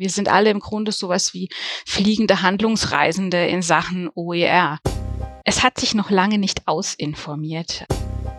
Wir 0.00 0.08
sind 0.08 0.30
alle 0.30 0.48
im 0.48 0.60
Grunde 0.60 0.92
sowas 0.92 1.34
wie 1.34 1.50
fliegende 1.84 2.40
Handlungsreisende 2.40 3.46
in 3.48 3.60
Sachen 3.60 4.08
OER. 4.14 4.78
Es 5.44 5.62
hat 5.62 5.78
sich 5.78 5.94
noch 5.94 6.08
lange 6.08 6.38
nicht 6.38 6.66
ausinformiert. 6.66 7.84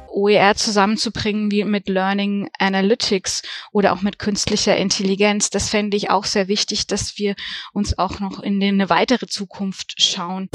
OER 0.09 0.55
zusammenzubringen 0.55 1.51
wie 1.51 1.63
mit 1.63 1.87
Learning 1.87 2.49
Analytics 2.57 3.43
oder 3.71 3.93
auch 3.93 4.01
mit 4.01 4.17
künstlicher 4.17 4.75
Intelligenz. 4.75 5.51
Das 5.51 5.69
fände 5.69 5.97
ich 5.97 6.09
auch 6.09 6.25
sehr 6.25 6.47
wichtig, 6.47 6.87
dass 6.87 7.19
wir 7.19 7.35
uns 7.73 7.95
auch 7.95 8.19
noch 8.19 8.39
in 8.39 8.61
eine 8.63 8.89
weitere 8.89 9.27
Zukunft 9.27 10.01
schauen. 10.01 10.49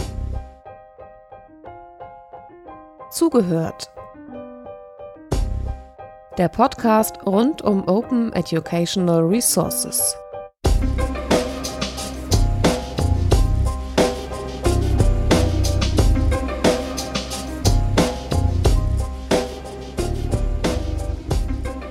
Zugehört. 3.13 3.93
Der 6.37 6.49
Podcast 6.49 7.25
rund 7.25 7.63
um 7.63 7.87
Open 7.87 8.33
Educational 8.33 9.21
Resources. 9.21 10.17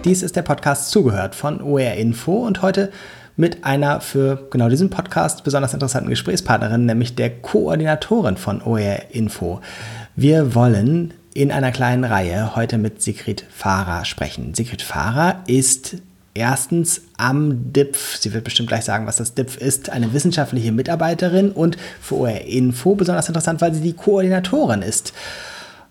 Dies 0.05 0.21
ist 0.21 0.35
der 0.35 0.43
Podcast 0.43 0.91
Zugehört 0.91 1.33
von 1.33 1.63
OER 1.63 1.95
Info 1.95 2.45
und 2.45 2.61
heute 2.61 2.91
mit 3.37 3.65
einer 3.65 4.01
für 4.01 4.47
genau 4.51 4.69
diesen 4.69 4.91
Podcast 4.91 5.43
besonders 5.43 5.73
interessanten 5.73 6.11
Gesprächspartnerin, 6.11 6.85
nämlich 6.85 7.15
der 7.15 7.31
Koordinatorin 7.31 8.37
von 8.37 8.61
OER 8.61 9.01
Info. 9.09 9.61
Wir 10.15 10.53
wollen 10.53 11.15
in 11.33 11.51
einer 11.51 11.71
kleinen 11.71 12.03
Reihe 12.03 12.55
heute 12.55 12.77
mit 12.77 13.01
Sigrid 13.01 13.47
Fahrer 13.49 14.05
sprechen. 14.05 14.53
Sigrid 14.53 14.83
Fahrer 14.83 15.41
ist 15.47 15.97
erstens 16.35 17.01
am 17.17 17.73
DIPF, 17.73 18.17
sie 18.17 18.31
wird 18.31 18.43
bestimmt 18.43 18.69
gleich 18.69 18.85
sagen, 18.85 19.07
was 19.07 19.17
das 19.17 19.33
DIPF 19.33 19.57
ist, 19.57 19.89
eine 19.89 20.13
wissenschaftliche 20.13 20.71
Mitarbeiterin 20.71 21.49
und 21.49 21.77
für 21.99 22.17
OER 22.17 22.41
Info 22.41 22.93
besonders 22.93 23.27
interessant, 23.27 23.59
weil 23.59 23.73
sie 23.73 23.81
die 23.81 23.93
Koordinatorin 23.93 24.83
ist. 24.83 25.13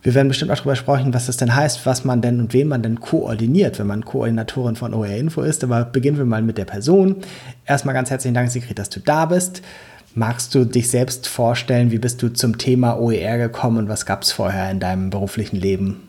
Wir 0.04 0.14
werden 0.14 0.28
bestimmt 0.28 0.50
auch 0.50 0.56
darüber 0.56 0.76
sprechen, 0.76 1.14
was 1.14 1.26
das 1.26 1.38
denn 1.38 1.56
heißt, 1.56 1.86
was 1.86 2.04
man 2.04 2.20
denn 2.20 2.38
und 2.38 2.52
wen 2.52 2.68
man 2.68 2.82
denn 2.82 3.00
koordiniert, 3.00 3.78
wenn 3.78 3.86
man 3.86 4.04
Koordinatorin 4.04 4.76
von 4.76 4.92
OER 4.92 5.16
Info 5.16 5.40
ist. 5.40 5.64
Aber 5.64 5.86
beginnen 5.86 6.18
wir 6.18 6.26
mal 6.26 6.42
mit 6.42 6.58
der 6.58 6.66
Person. 6.66 7.16
Erstmal 7.64 7.94
ganz 7.94 8.10
herzlichen 8.10 8.34
Dank, 8.34 8.50
Sigrid, 8.50 8.78
dass 8.78 8.90
du 8.90 9.00
da 9.00 9.24
bist. 9.24 9.62
Magst 10.14 10.54
du 10.54 10.66
dich 10.66 10.90
selbst 10.90 11.26
vorstellen, 11.26 11.90
wie 11.90 11.98
bist 11.98 12.22
du 12.22 12.28
zum 12.28 12.58
Thema 12.58 13.00
OER 13.00 13.38
gekommen 13.38 13.78
und 13.78 13.88
was 13.88 14.04
gab 14.04 14.22
es 14.22 14.30
vorher 14.30 14.70
in 14.70 14.78
deinem 14.78 15.08
beruflichen 15.08 15.56
Leben? 15.56 16.02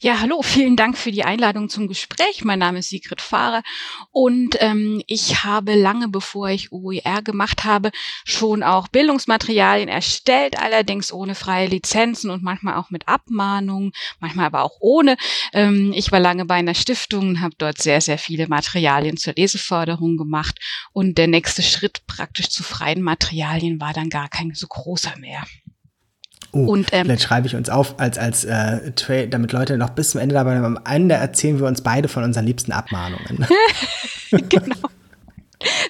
Ja, 0.00 0.20
hallo, 0.20 0.42
vielen 0.42 0.76
Dank 0.76 0.96
für 0.96 1.10
die 1.10 1.24
Einladung 1.24 1.68
zum 1.68 1.88
Gespräch. 1.88 2.44
Mein 2.44 2.60
Name 2.60 2.78
ist 2.78 2.90
Sigrid 2.90 3.20
Fahrer 3.20 3.64
und 4.12 4.56
ähm, 4.60 5.02
ich 5.08 5.42
habe 5.42 5.74
lange, 5.74 6.06
bevor 6.06 6.50
ich 6.50 6.70
OER 6.70 7.20
gemacht 7.20 7.64
habe, 7.64 7.90
schon 8.24 8.62
auch 8.62 8.86
Bildungsmaterialien 8.86 9.88
erstellt, 9.88 10.56
allerdings 10.56 11.12
ohne 11.12 11.34
freie 11.34 11.66
Lizenzen 11.66 12.30
und 12.30 12.44
manchmal 12.44 12.76
auch 12.76 12.90
mit 12.90 13.08
Abmahnungen, 13.08 13.90
manchmal 14.20 14.46
aber 14.46 14.62
auch 14.62 14.76
ohne. 14.78 15.16
Ähm, 15.52 15.92
ich 15.92 16.12
war 16.12 16.20
lange 16.20 16.44
bei 16.44 16.54
einer 16.54 16.74
Stiftung 16.76 17.30
und 17.30 17.40
habe 17.40 17.56
dort 17.58 17.78
sehr, 17.78 18.00
sehr 18.00 18.18
viele 18.18 18.46
Materialien 18.46 19.16
zur 19.16 19.32
Leseförderung 19.32 20.16
gemacht 20.16 20.60
und 20.92 21.18
der 21.18 21.26
nächste 21.26 21.62
Schritt 21.62 22.06
praktisch 22.06 22.50
zu 22.50 22.62
freien 22.62 23.02
Materialien 23.02 23.80
war 23.80 23.94
dann 23.94 24.10
gar 24.10 24.28
kein 24.28 24.54
so 24.54 24.68
großer 24.68 25.18
mehr. 25.18 25.42
Oh, 26.52 26.64
und, 26.64 26.88
ähm, 26.92 27.04
vielleicht 27.04 27.22
schreibe 27.22 27.46
ich 27.46 27.54
uns 27.54 27.68
auf, 27.68 27.98
als, 28.00 28.16
als 28.16 28.44
äh, 28.44 28.92
Trail, 28.92 29.28
damit 29.28 29.52
Leute 29.52 29.76
noch 29.76 29.90
bis 29.90 30.10
zum 30.10 30.20
Ende 30.20 30.34
dabei 30.34 30.54
sind. 30.54 30.64
Am 30.64 30.80
Ende 30.88 31.14
erzählen 31.14 31.58
wir 31.58 31.66
uns 31.66 31.82
beide 31.82 32.08
von 32.08 32.24
unseren 32.24 32.46
liebsten 32.46 32.72
Abmahnungen. 32.72 33.46
genau. 34.30 34.76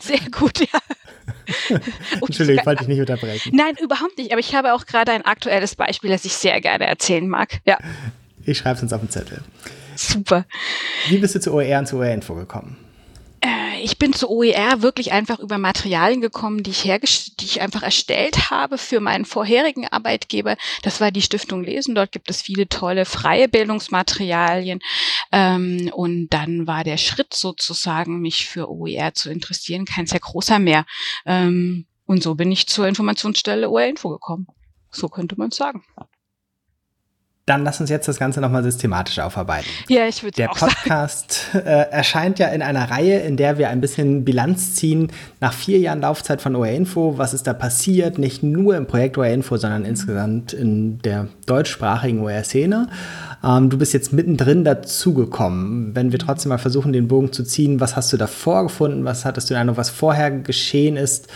Sehr 0.01 0.21
gut, 0.31 0.61
ja. 0.61 0.79
Entschuldigung, 2.21 2.61
ich 2.61 2.67
wollte 2.67 2.81
dich 2.81 2.89
nicht 2.89 3.01
unterbrechen. 3.01 3.53
Nein, 3.55 3.75
überhaupt 3.83 4.19
nicht. 4.19 4.33
Aber 4.33 4.41
ich 4.41 4.55
habe 4.55 4.75
auch 4.75 4.87
gerade 4.87 5.13
ein 5.13 5.25
aktuelles 5.25 5.77
Beispiel, 5.77 6.11
das 6.11 6.25
ich 6.25 6.35
sehr 6.35 6.61
gerne 6.61 6.87
erzählen 6.87 7.29
mag. 7.29 7.61
Ja. 7.65 7.79
Ich 8.45 8.59
schreibe 8.59 8.77
es 8.77 8.83
uns 8.83 8.93
auf 8.93 9.01
den 9.01 9.11
Zettel. 9.11 9.43
Super. 9.95 10.45
Wie 11.09 11.19
bist 11.19 11.35
du 11.35 11.41
zu 11.41 11.53
OER 11.53 11.81
und 11.81 11.87
zu 11.87 11.99
OER-Info 11.99 12.35
gekommen? 12.35 12.77
Ich 13.83 13.99
bin 13.99 14.13
zu 14.13 14.29
OER 14.29 14.83
wirklich 14.83 15.13
einfach 15.13 15.39
über 15.39 15.59
Materialien 15.59 16.21
gekommen, 16.21 16.63
die 16.63 16.71
ich, 16.71 16.83
die 17.37 17.45
ich 17.45 17.61
einfach 17.61 17.83
erstellt 17.83 18.51
habe 18.51 18.79
für 18.79 19.01
meinen 19.01 19.25
vorherigen 19.25 19.87
Arbeitgeber. 19.87 20.57
Das 20.83 21.01
war 21.01 21.11
die 21.11 21.23
Stiftung 21.23 21.63
Lesen. 21.63 21.95
Dort 21.95 22.13
gibt 22.13 22.31
es 22.31 22.43
viele 22.43 22.69
tolle 22.69 23.05
freie 23.05 23.49
Bildungsmaterialien. 23.49 24.81
Ähm, 25.33 25.91
und 25.95 26.29
dann 26.31 26.67
war 26.67 26.85
der 26.85 26.97
Schritt 26.97 27.35
sozusagen, 27.35 28.21
mich 28.21 28.47
für 28.47 28.71
OER 28.71 29.15
zu 29.15 29.31
interessieren, 29.31 29.85
kein 29.85 30.07
sehr 30.07 30.21
großer 30.21 30.59
mehr. 30.59 30.85
Ähm, 31.27 31.87
und 32.07 32.23
so 32.23 32.35
bin 32.35 32.51
ich 32.51 32.67
zur 32.67 32.87
Informationsstelle 32.89 33.71
OER 33.71 33.87
Info 33.87 34.09
gekommen. 34.09 34.47
So 34.91 35.09
könnte 35.09 35.37
man 35.37 35.49
es 35.49 35.57
sagen. 35.57 35.85
Dann 37.49 37.65
lass 37.65 37.81
uns 37.81 37.89
jetzt 37.89 38.07
das 38.07 38.19
Ganze 38.19 38.43
nochmal 38.43 38.63
systematisch 38.63 39.19
aufarbeiten. 39.21 39.69
Ja, 39.89 40.07
ich 40.07 40.23
würde 40.23 40.37
Der 40.37 40.49
Podcast 40.49 41.47
äh, 41.55 41.59
erscheint 41.59 42.39
ja 42.39 42.49
in 42.49 42.61
einer 42.61 42.91
Reihe, 42.91 43.21
in 43.21 43.39
der 43.39 43.57
wir 43.57 43.71
ein 43.71 43.81
bisschen 43.81 44.27
Bilanz 44.27 44.75
ziehen 44.75 45.11
nach 45.41 45.55
vier 45.55 45.79
Jahren 45.79 46.03
Laufzeit 46.03 46.43
von 46.43 46.55
OR 46.55 46.69
Info. 46.69 47.17
Was 47.17 47.33
ist 47.33 47.47
da 47.47 47.55
passiert? 47.55 48.19
Nicht 48.19 48.43
nur 48.43 48.77
im 48.77 48.87
Projekt 48.87 49.17
OR 49.17 49.29
Info, 49.29 49.57
sondern 49.57 49.87
insgesamt 49.87 50.53
in 50.53 50.99
der 50.99 51.29
deutschsprachigen 51.47 52.21
OR-Szene. 52.21 52.89
Ähm, 53.43 53.71
du 53.71 53.79
bist 53.79 53.95
jetzt 53.95 54.13
mittendrin 54.13 54.65
dazugekommen. 54.65 55.95
Wenn 55.95 56.13
wir 56.13 56.19
trotzdem 56.19 56.51
mal 56.51 56.59
versuchen, 56.59 56.93
den 56.93 57.09
Bogen 57.09 57.33
zu 57.33 57.45
ziehen, 57.45 57.81
was 57.81 57.97
hast 57.97 58.13
du 58.13 58.19
da 58.19 58.27
vorgefunden? 58.27 59.07
Was 59.07 59.25
hattest 59.25 59.49
du 59.49 59.55
den 59.55 59.63
Eindruck, 59.63 59.79
was 59.79 59.89
vorher 59.89 60.31
geschehen 60.31 60.99
ist? 60.99 61.29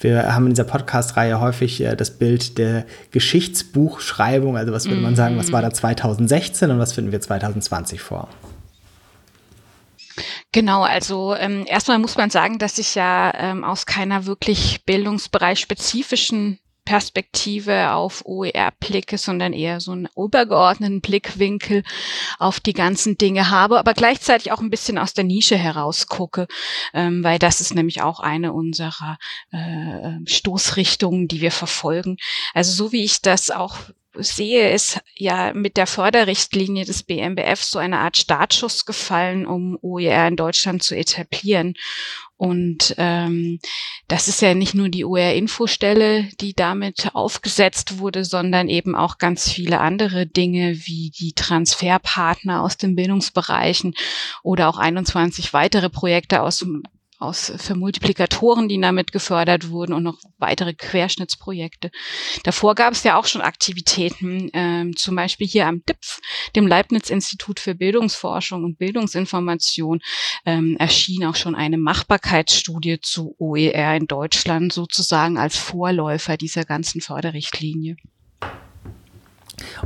Wir 0.00 0.34
haben 0.34 0.46
in 0.46 0.52
dieser 0.52 0.64
Podcast-Reihe 0.64 1.40
häufig 1.40 1.80
äh, 1.82 1.94
das 1.94 2.18
Bild 2.18 2.58
der 2.58 2.86
Geschichtsbuchschreibung. 3.10 4.56
Also 4.56 4.72
was 4.72 4.86
würde 4.86 5.02
man 5.02 5.14
sagen, 5.14 5.36
was 5.36 5.52
war 5.52 5.62
da 5.62 5.70
2016 5.70 6.70
und 6.70 6.78
was 6.78 6.94
finden 6.94 7.12
wir 7.12 7.20
2020 7.20 8.00
vor? 8.00 8.28
Genau, 10.52 10.82
also 10.82 11.34
ähm, 11.36 11.64
erstmal 11.66 11.98
muss 11.98 12.16
man 12.16 12.30
sagen, 12.30 12.58
dass 12.58 12.78
ich 12.78 12.94
ja 12.94 13.32
ähm, 13.36 13.62
aus 13.62 13.86
keiner 13.86 14.26
wirklich 14.26 14.84
Bildungsbereich 14.84 15.60
spezifischen 15.60 16.58
Perspektive 16.90 17.92
auf 17.92 18.26
OER 18.26 18.72
blicke, 18.80 19.16
sondern 19.16 19.52
eher 19.52 19.78
so 19.78 19.92
einen 19.92 20.08
übergeordneten 20.16 21.00
Blickwinkel 21.00 21.84
auf 22.40 22.58
die 22.58 22.72
ganzen 22.72 23.16
Dinge 23.16 23.48
habe, 23.48 23.78
aber 23.78 23.94
gleichzeitig 23.94 24.50
auch 24.50 24.58
ein 24.58 24.70
bisschen 24.70 24.98
aus 24.98 25.14
der 25.14 25.22
Nische 25.22 25.56
heraus 25.56 26.08
gucke, 26.08 26.48
ähm, 26.92 27.22
weil 27.22 27.38
das 27.38 27.60
ist 27.60 27.76
nämlich 27.76 28.02
auch 28.02 28.18
eine 28.18 28.52
unserer 28.52 29.18
äh, 29.52 30.18
Stoßrichtungen, 30.24 31.28
die 31.28 31.40
wir 31.40 31.52
verfolgen. 31.52 32.16
Also 32.54 32.72
so 32.72 32.90
wie 32.90 33.04
ich 33.04 33.22
das 33.22 33.52
auch 33.52 33.76
sehe, 34.14 34.72
ist 34.72 35.00
ja 35.14 35.52
mit 35.52 35.76
der 35.76 35.86
Förderrichtlinie 35.86 36.84
des 36.86 37.04
BMBF 37.04 37.62
so 37.62 37.78
eine 37.78 38.00
Art 38.00 38.16
Startschuss 38.16 38.84
gefallen, 38.84 39.46
um 39.46 39.78
OER 39.80 40.26
in 40.26 40.34
Deutschland 40.34 40.82
zu 40.82 40.96
etablieren. 40.96 41.74
Und 42.40 42.94
ähm, 42.96 43.58
das 44.08 44.26
ist 44.26 44.40
ja 44.40 44.54
nicht 44.54 44.74
nur 44.74 44.88
die 44.88 45.04
OER-Infostelle, 45.04 46.26
die 46.40 46.54
damit 46.54 47.10
aufgesetzt 47.12 47.98
wurde, 47.98 48.24
sondern 48.24 48.70
eben 48.70 48.96
auch 48.96 49.18
ganz 49.18 49.50
viele 49.50 49.78
andere 49.78 50.26
Dinge 50.26 50.74
wie 50.86 51.10
die 51.10 51.34
Transferpartner 51.34 52.62
aus 52.62 52.78
den 52.78 52.96
Bildungsbereichen 52.96 53.92
oder 54.42 54.70
auch 54.70 54.78
21 54.78 55.52
weitere 55.52 55.90
Projekte 55.90 56.40
aus 56.40 56.60
dem 56.60 56.82
aus 57.20 57.52
für 57.56 57.74
Multiplikatoren, 57.74 58.68
die 58.68 58.80
damit 58.80 59.12
gefördert 59.12 59.70
wurden 59.70 59.92
und 59.92 60.02
noch 60.02 60.18
weitere 60.38 60.74
Querschnittsprojekte. 60.74 61.90
Davor 62.44 62.74
gab 62.74 62.94
es 62.94 63.04
ja 63.04 63.18
auch 63.18 63.26
schon 63.26 63.42
Aktivitäten, 63.42 64.50
ähm, 64.52 64.96
zum 64.96 65.16
Beispiel 65.16 65.46
hier 65.46 65.66
am 65.66 65.82
DIPF, 65.84 66.20
dem 66.56 66.66
Leibniz-Institut 66.66 67.60
für 67.60 67.74
Bildungsforschung 67.74 68.64
und 68.64 68.78
Bildungsinformation, 68.78 70.00
ähm, 70.46 70.76
erschien 70.78 71.24
auch 71.24 71.36
schon 71.36 71.54
eine 71.54 71.78
Machbarkeitsstudie 71.78 73.00
zu 73.00 73.34
OER 73.38 73.96
in 73.96 74.06
Deutschland 74.06 74.72
sozusagen 74.72 75.38
als 75.38 75.56
Vorläufer 75.56 76.36
dieser 76.36 76.64
ganzen 76.64 77.00
Förderrichtlinie. 77.00 77.96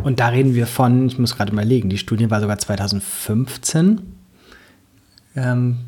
Und 0.03 0.21
da 0.21 0.29
reden 0.29 0.55
wir 0.55 0.67
von, 0.67 1.07
ich 1.07 1.19
muss 1.19 1.37
gerade 1.37 1.55
mal 1.55 1.65
legen, 1.65 1.89
die 1.89 1.99
Studie 1.99 2.31
war 2.31 2.41
sogar 2.41 2.59
2015. 2.59 4.01
Ähm, 5.37 5.79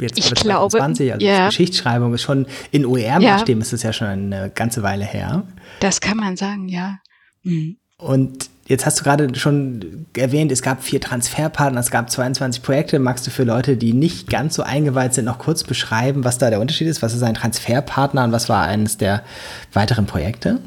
jetzt 0.00 0.18
ich 0.18 0.30
glaube, 0.34 0.76
20, 0.76 1.12
also 1.12 1.26
ja. 1.26 1.46
Geschichtsschreibung 1.46 2.14
ist 2.14 2.22
schon 2.22 2.46
in 2.70 2.86
OER-Maßstäben 2.86 3.60
ja. 3.60 3.66
ist 3.66 3.72
es 3.72 3.82
ja 3.82 3.92
schon 3.92 4.08
eine 4.08 4.50
ganze 4.50 4.82
Weile 4.82 5.04
her. 5.04 5.44
Das 5.80 6.00
kann 6.00 6.16
man 6.16 6.36
sagen, 6.36 6.68
ja. 6.68 6.98
Mhm. 7.42 7.76
Und 7.96 8.48
jetzt 8.66 8.86
hast 8.86 9.00
du 9.00 9.04
gerade 9.04 9.34
schon 9.36 10.06
erwähnt, 10.16 10.52
es 10.52 10.62
gab 10.62 10.84
vier 10.84 11.00
Transferpartner, 11.00 11.80
es 11.80 11.90
gab 11.90 12.10
22 12.10 12.62
Projekte. 12.62 13.00
Magst 13.00 13.26
du 13.26 13.32
für 13.32 13.42
Leute, 13.42 13.76
die 13.76 13.92
nicht 13.92 14.30
ganz 14.30 14.54
so 14.54 14.62
eingeweiht 14.62 15.14
sind, 15.14 15.24
noch 15.24 15.38
kurz 15.38 15.64
beschreiben, 15.64 16.22
was 16.24 16.38
da 16.38 16.50
der 16.50 16.60
Unterschied 16.60 16.86
ist? 16.86 17.02
Was 17.02 17.14
ist 17.14 17.22
ein 17.22 17.34
Transferpartner 17.34 18.24
und 18.24 18.32
was 18.32 18.48
war 18.48 18.64
eines 18.64 18.98
der 18.98 19.24
weiteren 19.72 20.06
Projekte? 20.06 20.60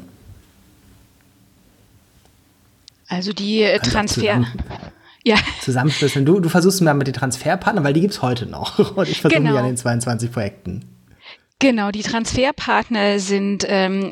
Also 3.08 3.32
die 3.32 3.66
Transfer 3.82 4.44
ja. 5.24 5.36
zusammenschlüsseln. 5.60 6.24
Du, 6.24 6.40
du 6.40 6.48
versuchst 6.48 6.80
mal 6.82 6.94
mit 6.94 7.06
den 7.06 7.14
Transferpartnern, 7.14 7.84
weil 7.84 7.92
die 7.92 8.00
gibt 8.00 8.14
es 8.14 8.22
heute 8.22 8.46
noch. 8.46 8.78
Und 8.96 9.08
ich 9.08 9.20
versuche 9.20 9.40
genau. 9.40 9.52
mich 9.52 9.60
an 9.60 9.66
den 9.66 9.76
22 9.76 10.32
Projekten. 10.32 10.84
Genau, 11.58 11.90
die 11.90 12.02
Transferpartner 12.02 13.20
sind 13.20 13.64
ähm, 13.68 14.10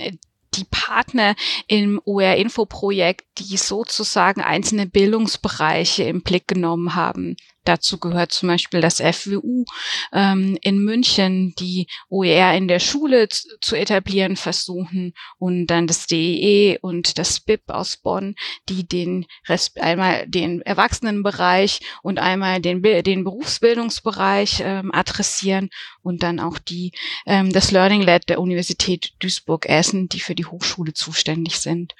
die 0.55 0.65
Partner 0.71 1.35
im 1.67 2.01
OR-Info-Projekt, 2.05 3.27
die 3.39 3.57
sozusagen 3.57 4.41
einzelne 4.41 4.87
Bildungsbereiche 4.87 6.05
im 6.05 6.23
Blick 6.23 6.47
genommen 6.49 6.95
haben. 6.95 7.37
Dazu 7.71 7.99
gehört 7.99 8.33
zum 8.33 8.49
Beispiel 8.49 8.81
das 8.81 8.97
FWU 8.97 9.65
ähm, 10.13 10.59
in 10.61 10.83
München, 10.83 11.55
die 11.61 11.87
OER 12.09 12.53
in 12.55 12.67
der 12.67 12.81
Schule 12.81 13.29
zu 13.29 13.77
etablieren 13.77 14.35
versuchen 14.35 15.15
und 15.39 15.69
dann 15.69 15.87
das 15.87 16.09
DEE 16.09 16.73
e 16.73 16.79
und 16.81 17.17
das 17.17 17.39
BIP 17.39 17.63
aus 17.69 17.97
Bonn, 17.97 18.35
die 18.69 18.89
den 18.89 19.25
Rest, 19.47 19.81
einmal 19.81 20.27
den 20.27 20.63
Erwachsenenbereich 20.63 21.79
und 22.03 22.19
einmal 22.19 22.61
den, 22.61 22.83
den 22.83 23.23
Berufsbildungsbereich 23.23 24.63
ähm, 24.65 24.93
adressieren 24.93 25.71
und 26.03 26.25
dann 26.25 26.41
auch 26.41 26.59
die 26.59 26.91
ähm, 27.25 27.53
das 27.53 27.71
Learning 27.71 28.03
Lab 28.03 28.27
der 28.27 28.41
Universität 28.41 29.13
Duisburg-Essen, 29.21 30.09
die 30.09 30.19
für 30.19 30.35
die 30.35 30.47
Hochschule 30.47 30.93
zuständig 30.93 31.61
sind. 31.61 31.95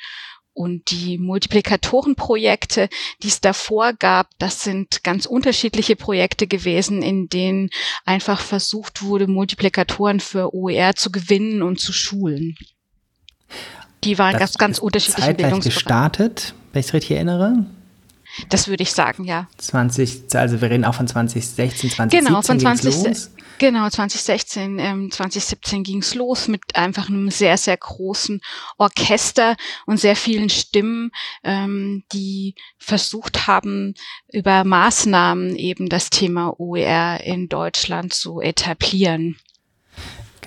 Und 0.53 0.91
die 0.91 1.17
Multiplikatorenprojekte, 1.19 2.89
die 3.23 3.29
es 3.29 3.41
davor 3.41 3.93
gab, 3.93 4.29
das 4.39 4.63
sind 4.63 5.05
ganz 5.05 5.27
unterschiedliche 5.27 5.97
Projekte 5.97 6.47
gewesen, 6.47 7.03
in 7.03 7.29
denen 7.29 7.71
einfach 8.05 8.41
versucht 8.41 9.03
wurde, 9.03 9.27
Multiplikatoren 9.27 10.21
für 10.21 10.55
OER 10.55 10.97
zu 10.97 11.11
gewinnen 11.13 11.63
und 11.63 11.81
zu 11.81 11.93
schulen. 11.93 12.57
Die 14.05 14.19
waren 14.19 14.33
das 14.33 14.41
ganz, 14.41 14.59
ganz 14.59 14.79
unterschiedliche 14.79 15.37
zeitgleich 15.37 15.61
gestartet, 15.61 16.55
wenn 16.73 16.81
ich 16.81 16.87
es 16.87 16.95
richtig 16.95 17.13
erinnere. 17.13 17.67
Das 18.49 18.69
würde 18.69 18.83
ich 18.83 18.93
sagen, 18.93 19.25
ja. 19.25 19.49
20, 19.59 20.35
also 20.35 20.61
wir 20.61 20.71
reden 20.71 20.85
auch 20.85 20.95
von 20.95 21.09
2016, 21.09 21.91
2017 21.91 22.25
genau, 22.25 22.43
von 22.43 22.61
20, 22.61 23.05
los. 23.05 23.31
Genau, 23.59 23.91
2016, 23.91 24.79
ähm, 24.79 25.11
2017 25.11 25.83
ging's 25.83 26.15
los 26.15 26.49
mit 26.49 26.77
einfach 26.77 27.11
einem 27.11 27.31
sehr, 27.31 27.59
sehr 27.59 27.77
großen 27.77 28.41
Orchester 28.79 29.55
und 29.85 29.99
sehr 30.01 30.17
vielen 30.17 30.49
Stimmen, 30.49 31.11
ähm, 31.45 32.05
die 32.13 32.55
versucht 32.79 33.47
haben, 33.47 33.95
über 34.33 34.65
Maßnahmen 34.65 35.57
eben 35.57 35.91
das 35.91 36.09
Thema 36.09 36.59
OER 36.59 37.21
in 37.23 37.49
Deutschland 37.51 38.15
zu 38.15 38.41
etablieren. 38.41 39.37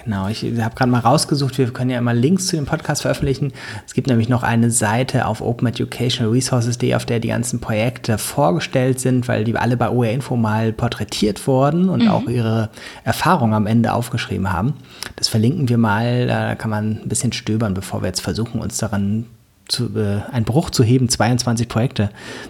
Genau, 0.05 0.27
ich 0.27 0.44
habe 0.44 0.75
gerade 0.75 0.91
mal 0.91 1.00
rausgesucht, 1.00 1.57
wir 1.57 1.71
können 1.71 1.89
ja 1.89 1.97
immer 1.97 2.13
Links 2.13 2.47
zu 2.47 2.57
dem 2.57 2.65
Podcast 2.65 3.03
veröffentlichen. 3.03 3.53
Es 3.85 3.94
gibt 3.94 4.07
nämlich 4.07 4.27
noch 4.27 4.44
eine 4.44 4.69
Seite 4.69 5.27
auf 5.27 5.41
openeducationalresources.de, 5.41 6.95
auf 6.95 7.05
der 7.05 7.19
die 7.19 7.29
ganzen 7.29 7.61
Projekte 7.61 8.17
vorgestellt 8.17 9.00
sind, 9.00 9.27
weil 9.27 9.45
die 9.45 9.55
alle 9.55 9.77
bei 9.77 9.89
OER 9.89 10.11
Info 10.11 10.35
mal 10.35 10.73
porträtiert 10.73 11.47
wurden 11.47 11.88
und 11.89 12.03
mhm. 12.03 12.09
auch 12.09 12.27
ihre 12.27 12.69
Erfahrungen 13.05 13.53
am 13.53 13.65
Ende 13.65 13.94
aufgeschrieben 13.94 14.51
haben. 14.51 14.73
Das 15.15 15.29
verlinken 15.29 15.69
wir 15.69 15.77
mal, 15.77 16.27
da 16.27 16.56
kann 16.56 16.69
man 16.69 16.99
ein 17.03 17.09
bisschen 17.09 17.31
stöbern, 17.31 17.73
bevor 17.73 18.01
wir 18.01 18.07
jetzt 18.07 18.21
versuchen, 18.21 18.59
uns 18.59 18.77
daran 18.77 19.25
zu, 19.67 19.89
äh, 19.95 20.21
einen 20.31 20.45
Bruch 20.45 20.69
zu 20.69 20.83
heben, 20.83 21.07
22 21.07 21.67
Projekte 21.69 22.09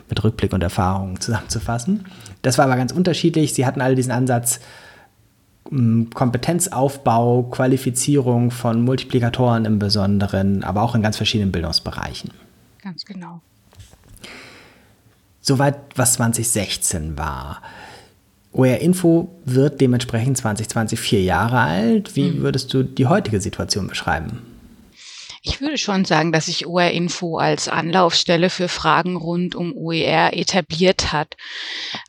mit 0.10 0.24
Rückblick 0.24 0.54
und 0.54 0.64
Erfahrungen 0.64 1.20
zusammenzufassen. 1.20 2.06
Das 2.42 2.58
war 2.58 2.66
aber 2.66 2.76
ganz 2.76 2.92
unterschiedlich. 2.92 3.54
Sie 3.54 3.66
hatten 3.66 3.82
alle 3.82 3.96
diesen 3.96 4.12
Ansatz, 4.12 4.60
Kompetenzaufbau, 6.14 7.44
Qualifizierung 7.44 8.52
von 8.52 8.84
Multiplikatoren 8.84 9.66
im 9.66 9.80
Besonderen, 9.80 10.64
aber 10.64 10.82
auch 10.82 10.94
in 10.94 11.02
ganz 11.02 11.18
verschiedenen 11.18 11.52
Bildungsbereichen. 11.52 12.32
Ganz 12.82 13.06
genau. 13.06 13.42
Soweit, 15.42 15.76
was 15.96 16.14
2016 16.14 17.18
war. 17.18 17.62
OER 18.54 18.80
Info 18.80 19.34
wird 19.46 19.82
dementsprechend 19.82 20.38
2020 20.38 21.00
vier 21.00 21.24
Jahre 21.24 21.60
alt. 21.60 22.16
Wie 22.16 22.32
mhm. 22.32 22.42
würdest 22.42 22.74
du 22.74 22.84
die 22.84 23.08
heutige 23.08 23.42
Situation 23.42 23.88
beschreiben? 23.88 24.42
Ich 25.46 25.60
würde 25.60 25.78
schon 25.78 26.06
sagen, 26.06 26.32
dass 26.32 26.46
sich 26.46 26.68
OER 26.68 26.92
Info 26.92 27.38
als 27.38 27.68
Anlaufstelle 27.68 28.50
für 28.50 28.70
Fragen 28.70 29.18
rund 29.18 29.56
um 29.56 29.76
OER 29.76 30.32
etabliert 30.32 31.12
hat. 31.12 31.36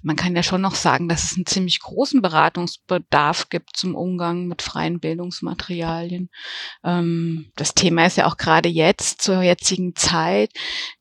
Man 0.02 0.14
kann 0.14 0.36
ja 0.36 0.44
schon 0.44 0.60
noch 0.60 0.76
sagen, 0.76 1.08
dass 1.08 1.24
es 1.24 1.36
einen 1.36 1.44
ziemlich 1.44 1.80
großen 1.80 2.22
Beratungsbedarf 2.22 3.48
gibt 3.48 3.76
zum 3.76 3.96
Umgang 3.96 4.46
mit 4.46 4.62
freien 4.62 5.00
Bildungsmaterialien. 5.00 6.30
Ähm, 6.84 7.50
das 7.56 7.74
Thema 7.74 8.06
ist 8.06 8.18
ja 8.18 8.26
auch 8.26 8.36
gerade 8.36 8.68
jetzt, 8.68 9.20
zur 9.20 9.42
jetzigen 9.42 9.96
Zeit, 9.96 10.52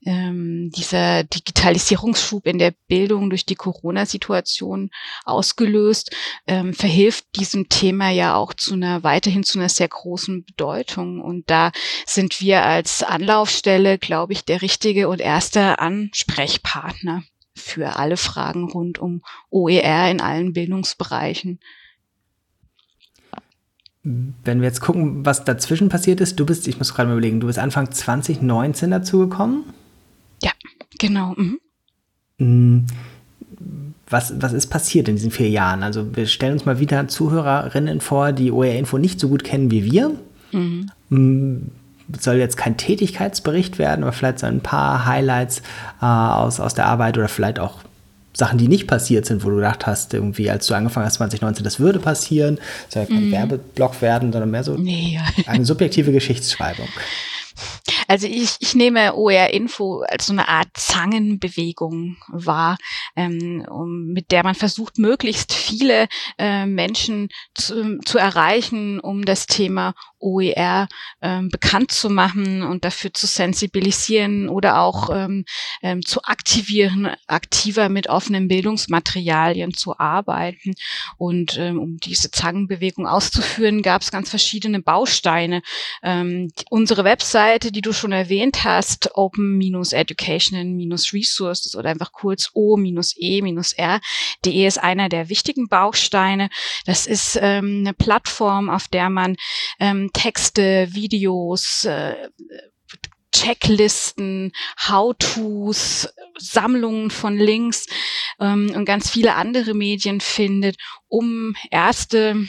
ähm, 0.03 0.71
dieser 0.75 1.25
Digitalisierungsschub 1.25 2.47
in 2.47 2.57
der 2.57 2.73
Bildung 2.87 3.29
durch 3.29 3.45
die 3.45 3.53
Corona-Situation 3.53 4.89
ausgelöst, 5.23 6.15
ähm, 6.47 6.73
verhilft 6.73 7.25
diesem 7.35 7.69
Thema 7.69 8.09
ja 8.09 8.35
auch 8.35 8.55
zu 8.55 8.73
einer, 8.73 9.03
weiterhin 9.03 9.43
zu 9.43 9.59
einer 9.59 9.69
sehr 9.69 9.87
großen 9.87 10.45
Bedeutung. 10.45 11.21
Und 11.21 11.51
da 11.51 11.71
sind 12.07 12.22
sind 12.23 12.39
wir 12.39 12.63
als 12.63 13.03
Anlaufstelle, 13.03 13.97
glaube 13.97 14.31
ich, 14.31 14.45
der 14.45 14.61
richtige 14.61 15.09
und 15.09 15.19
erste 15.19 15.79
Ansprechpartner 15.79 17.23
für 17.53 17.97
alle 17.97 18.15
Fragen 18.15 18.63
rund 18.71 18.97
um 18.97 19.23
OER 19.49 20.09
in 20.09 20.21
allen 20.21 20.53
Bildungsbereichen. 20.53 21.59
Wenn 24.03 24.61
wir 24.61 24.67
jetzt 24.67 24.79
gucken, 24.79 25.25
was 25.25 25.43
dazwischen 25.43 25.89
passiert 25.89 26.21
ist, 26.21 26.39
du 26.39 26.45
bist, 26.45 26.65
ich 26.69 26.77
muss 26.77 26.93
gerade 26.93 27.09
mal 27.09 27.17
überlegen, 27.17 27.41
du 27.41 27.47
bist 27.47 27.59
Anfang 27.59 27.91
2019 27.91 28.91
dazugekommen? 28.91 29.65
Ja, 30.41 30.51
genau. 30.99 31.35
Mhm. 31.35 31.59
Mm, 32.37 32.85
was, 34.07 34.41
was 34.41 34.53
ist 34.53 34.67
passiert 34.67 35.09
in 35.09 35.17
diesen 35.17 35.31
vier 35.31 35.49
Jahren? 35.49 35.83
Also 35.83 36.15
wir 36.15 36.27
stellen 36.27 36.53
uns 36.53 36.65
mal 36.65 36.79
wieder 36.79 37.05
Zuhörerinnen 37.09 37.99
vor, 37.99 38.31
die 38.31 38.51
OER-Info 38.51 38.97
nicht 38.97 39.19
so 39.19 39.27
gut 39.27 39.43
kennen 39.43 39.71
wie 39.71 39.83
wir. 39.83 40.17
Mhm. 40.53 40.89
Soll 42.19 42.35
jetzt 42.35 42.57
kein 42.57 42.77
Tätigkeitsbericht 42.77 43.77
werden, 43.79 44.03
aber 44.03 44.13
vielleicht 44.13 44.39
so 44.39 44.47
ein 44.47 44.61
paar 44.61 45.05
Highlights 45.05 45.61
äh, 46.01 46.05
aus, 46.05 46.59
aus 46.59 46.73
der 46.73 46.85
Arbeit 46.85 47.17
oder 47.17 47.27
vielleicht 47.27 47.59
auch 47.59 47.79
Sachen, 48.35 48.57
die 48.57 48.67
nicht 48.67 48.87
passiert 48.87 49.25
sind, 49.25 49.43
wo 49.43 49.49
du 49.49 49.57
gedacht 49.57 49.85
hast, 49.85 50.13
irgendwie, 50.13 50.49
als 50.49 50.65
du 50.65 50.73
angefangen 50.73 51.05
hast 51.05 51.15
2019, 51.15 51.63
das 51.63 51.79
würde 51.79 51.99
passieren. 51.99 52.59
Soll 52.89 53.03
ja 53.03 53.07
kein 53.07 53.29
mm. 53.29 53.31
Werbeblock 53.31 54.01
werden, 54.01 54.31
sondern 54.31 54.49
mehr 54.49 54.63
so 54.63 54.73
nee. 54.75 55.19
eine 55.45 55.65
subjektive 55.65 56.11
Geschichtsschreibung. 56.11 56.87
Also 58.13 58.27
ich, 58.27 58.57
ich 58.59 58.75
nehme 58.75 59.15
OER-Info 59.15 60.03
als 60.07 60.27
so 60.27 60.33
eine 60.33 60.47
Art 60.47 60.67
Zangenbewegung 60.75 62.17
wahr, 62.27 62.77
ähm, 63.15 63.65
um, 63.67 64.13
mit 64.13 64.29
der 64.29 64.43
man 64.43 64.53
versucht, 64.53 64.99
möglichst 64.99 65.51
viele 65.51 66.07
äh, 66.37 66.67
Menschen 66.67 67.29
zu, 67.55 67.97
zu 68.05 68.19
erreichen, 68.19 68.99
um 68.99 69.25
das 69.25 69.47
Thema 69.47 69.95
OER 70.19 70.87
ähm, 71.23 71.49
bekannt 71.49 71.91
zu 71.91 72.11
machen 72.11 72.61
und 72.61 72.85
dafür 72.85 73.11
zu 73.15 73.25
sensibilisieren 73.25 74.47
oder 74.47 74.79
auch 74.79 75.09
ähm, 75.09 75.45
ähm, 75.81 76.03
zu 76.03 76.21
aktivieren, 76.23 77.09
aktiver 77.25 77.89
mit 77.89 78.09
offenen 78.09 78.47
Bildungsmaterialien 78.47 79.73
zu 79.73 79.97
arbeiten. 79.97 80.73
Und 81.17 81.57
ähm, 81.57 81.79
um 81.79 81.97
diese 81.97 82.29
Zangenbewegung 82.29 83.07
auszuführen, 83.07 83.81
gab 83.81 84.03
es 84.03 84.11
ganz 84.11 84.29
verschiedene 84.29 84.81
Bausteine. 84.81 85.63
Ähm, 86.03 86.51
unsere 86.69 87.03
Webseite, 87.03 87.71
die 87.71 87.81
du 87.81 87.91
schon 88.03 88.11
erwähnt 88.11 88.63
hast, 88.65 89.15
open-education-resources 89.15 91.77
oder 91.77 91.89
einfach 91.89 92.11
kurz 92.11 92.49
o-e-r.de 92.53 94.01
ist 94.67 94.77
einer 94.77 95.07
der 95.07 95.29
wichtigen 95.29 95.69
Bausteine. 95.69 96.49
Das 96.85 97.07
ist 97.07 97.39
ähm, 97.41 97.77
eine 97.79 97.93
Plattform, 97.93 98.69
auf 98.69 98.89
der 98.89 99.09
man 99.09 99.37
ähm, 99.79 100.09
Texte, 100.11 100.89
Videos, 100.91 101.85
äh, 101.85 102.27
Checklisten, 103.33 104.51
How-Tos, 104.89 106.09
Sammlungen 106.37 107.09
von 107.09 107.37
Links 107.37 107.85
ähm, 108.41 108.73
und 108.75 108.83
ganz 108.83 109.09
viele 109.09 109.35
andere 109.35 109.73
Medien 109.73 110.19
findet, 110.19 110.75
um 111.07 111.55
erste 111.71 112.45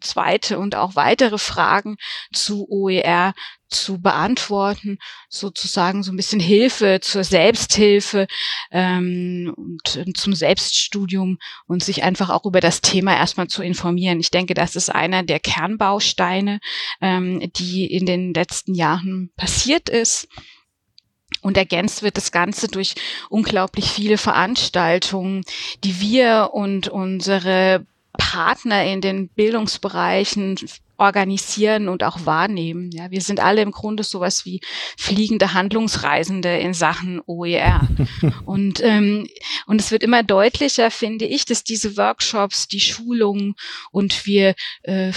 zweite 0.00 0.58
und 0.58 0.74
auch 0.74 0.96
weitere 0.96 1.38
Fragen 1.38 1.96
zu 2.32 2.66
OER 2.68 3.34
zu 3.72 4.00
beantworten, 4.00 4.98
sozusagen 5.28 6.02
so 6.02 6.12
ein 6.12 6.16
bisschen 6.16 6.40
Hilfe 6.40 7.00
zur 7.00 7.24
Selbsthilfe 7.24 8.26
ähm, 8.70 9.52
und, 9.56 10.16
zum 10.16 10.34
Selbststudium 10.34 11.38
und 11.66 11.82
sich 11.82 12.02
einfach 12.02 12.30
auch 12.30 12.44
über 12.44 12.60
das 12.60 12.80
Thema 12.80 13.16
erstmal 13.16 13.48
zu 13.48 13.62
informieren. 13.62 14.20
Ich 14.20 14.30
denke, 14.30 14.54
das 14.54 14.76
ist 14.76 14.90
einer 14.90 15.22
der 15.22 15.40
Kernbausteine, 15.40 16.60
ähm, 17.00 17.50
die 17.56 17.86
in 17.86 18.06
den 18.06 18.34
letzten 18.34 18.74
Jahren 18.74 19.30
passiert 19.36 19.88
ist. 19.88 20.28
Und 21.40 21.56
ergänzt 21.56 22.02
wird 22.02 22.16
das 22.16 22.30
Ganze 22.30 22.68
durch 22.68 22.94
unglaublich 23.28 23.86
viele 23.86 24.16
Veranstaltungen, 24.16 25.42
die 25.82 25.98
wir 25.98 26.50
und 26.52 26.88
unsere 26.88 27.84
Partner 28.18 28.84
in 28.84 29.00
den 29.00 29.28
Bildungsbereichen 29.28 30.56
organisieren 30.98 31.88
und 31.88 32.04
auch 32.04 32.26
wahrnehmen. 32.26 32.90
Ja, 32.92 33.10
wir 33.10 33.20
sind 33.20 33.40
alle 33.40 33.62
im 33.62 33.72
Grunde 33.72 34.04
sowas 34.04 34.44
wie 34.44 34.60
fliegende 34.96 35.52
Handlungsreisende 35.52 36.58
in 36.58 36.74
Sachen 36.74 37.20
OER. 37.26 37.88
und, 38.44 38.80
ähm, 38.84 39.26
und 39.66 39.80
es 39.80 39.90
wird 39.90 40.04
immer 40.04 40.22
deutlicher, 40.22 40.90
finde 40.90 41.24
ich, 41.24 41.44
dass 41.44 41.64
diese 41.64 41.96
Workshops, 41.96 42.68
die 42.68 42.80
Schulungen 42.80 43.54
und 43.90 44.26
wir 44.26 44.54
äh, 44.82 45.12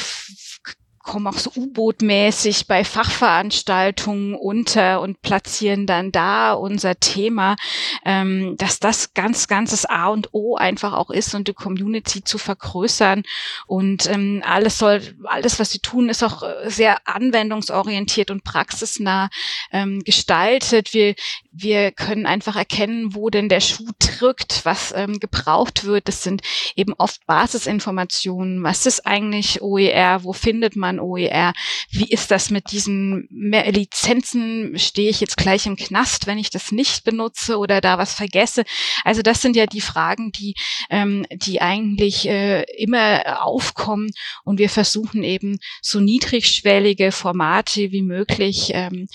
kommen 1.05 1.27
auch 1.27 1.37
so 1.37 1.51
U-Boot-mäßig 1.55 2.67
bei 2.67 2.83
Fachveranstaltungen 2.83 4.33
unter 4.33 5.01
und 5.01 5.21
platzieren 5.21 5.85
dann 5.85 6.11
da 6.11 6.53
unser 6.53 6.99
Thema, 6.99 7.55
ähm, 8.03 8.55
dass 8.57 8.79
das 8.79 9.13
ganz, 9.13 9.47
ganzes 9.47 9.85
A 9.85 10.07
und 10.07 10.29
O 10.33 10.55
einfach 10.55 10.93
auch 10.93 11.11
ist 11.11 11.35
und 11.35 11.47
die 11.47 11.53
Community 11.53 12.23
zu 12.23 12.37
vergrößern. 12.37 13.23
Und 13.67 14.09
ähm, 14.09 14.41
alles 14.45 14.79
soll, 14.79 15.01
alles, 15.25 15.59
was 15.59 15.71
sie 15.71 15.79
tun, 15.79 16.09
ist 16.09 16.23
auch 16.23 16.41
äh, 16.41 16.69
sehr 16.69 17.07
anwendungsorientiert 17.07 18.31
und 18.31 18.43
praxisnah 18.43 19.29
ähm, 19.71 20.03
gestaltet. 20.03 20.93
Wir, 20.93 21.13
wir 21.51 21.91
können 21.91 22.25
einfach 22.25 22.55
erkennen, 22.55 23.13
wo 23.13 23.29
denn 23.29 23.47
der 23.47 23.61
Schuh 23.61 23.91
drückt, 23.99 24.65
was 24.65 24.91
ähm, 24.95 25.19
gebraucht 25.19 25.83
wird. 25.85 26.07
Das 26.07 26.23
sind 26.23 26.41
eben 26.75 26.93
oft 26.97 27.25
Basisinformationen. 27.27 28.63
Was 28.63 28.85
ist 28.85 29.05
eigentlich 29.05 29.61
OER? 29.61 30.23
Wo 30.23 30.33
findet 30.33 30.75
man 30.75 30.94
an 30.95 30.99
OER. 30.99 31.53
Wie 31.91 32.09
ist 32.09 32.31
das 32.31 32.49
mit 32.49 32.71
diesen 32.71 33.27
Lizenzen? 33.31 34.77
Stehe 34.79 35.09
ich 35.09 35.19
jetzt 35.19 35.37
gleich 35.37 35.65
im 35.65 35.75
Knast, 35.75 36.27
wenn 36.27 36.37
ich 36.37 36.49
das 36.49 36.71
nicht 36.71 37.03
benutze 37.03 37.57
oder 37.57 37.81
da 37.81 37.97
was 37.97 38.13
vergesse? 38.13 38.63
Also 39.03 39.21
das 39.21 39.41
sind 39.41 39.55
ja 39.55 39.65
die 39.65 39.81
Fragen, 39.81 40.31
die, 40.31 40.55
ähm, 40.89 41.25
die 41.31 41.61
eigentlich 41.61 42.27
äh, 42.27 42.63
immer 42.77 43.43
aufkommen 43.45 44.11
und 44.43 44.59
wir 44.59 44.69
versuchen 44.69 45.23
eben 45.23 45.59
so 45.81 45.99
niedrigschwellige 45.99 47.11
Formate 47.11 47.91
wie 47.91 48.01
möglich 48.01 48.71
ähm, 48.73 49.07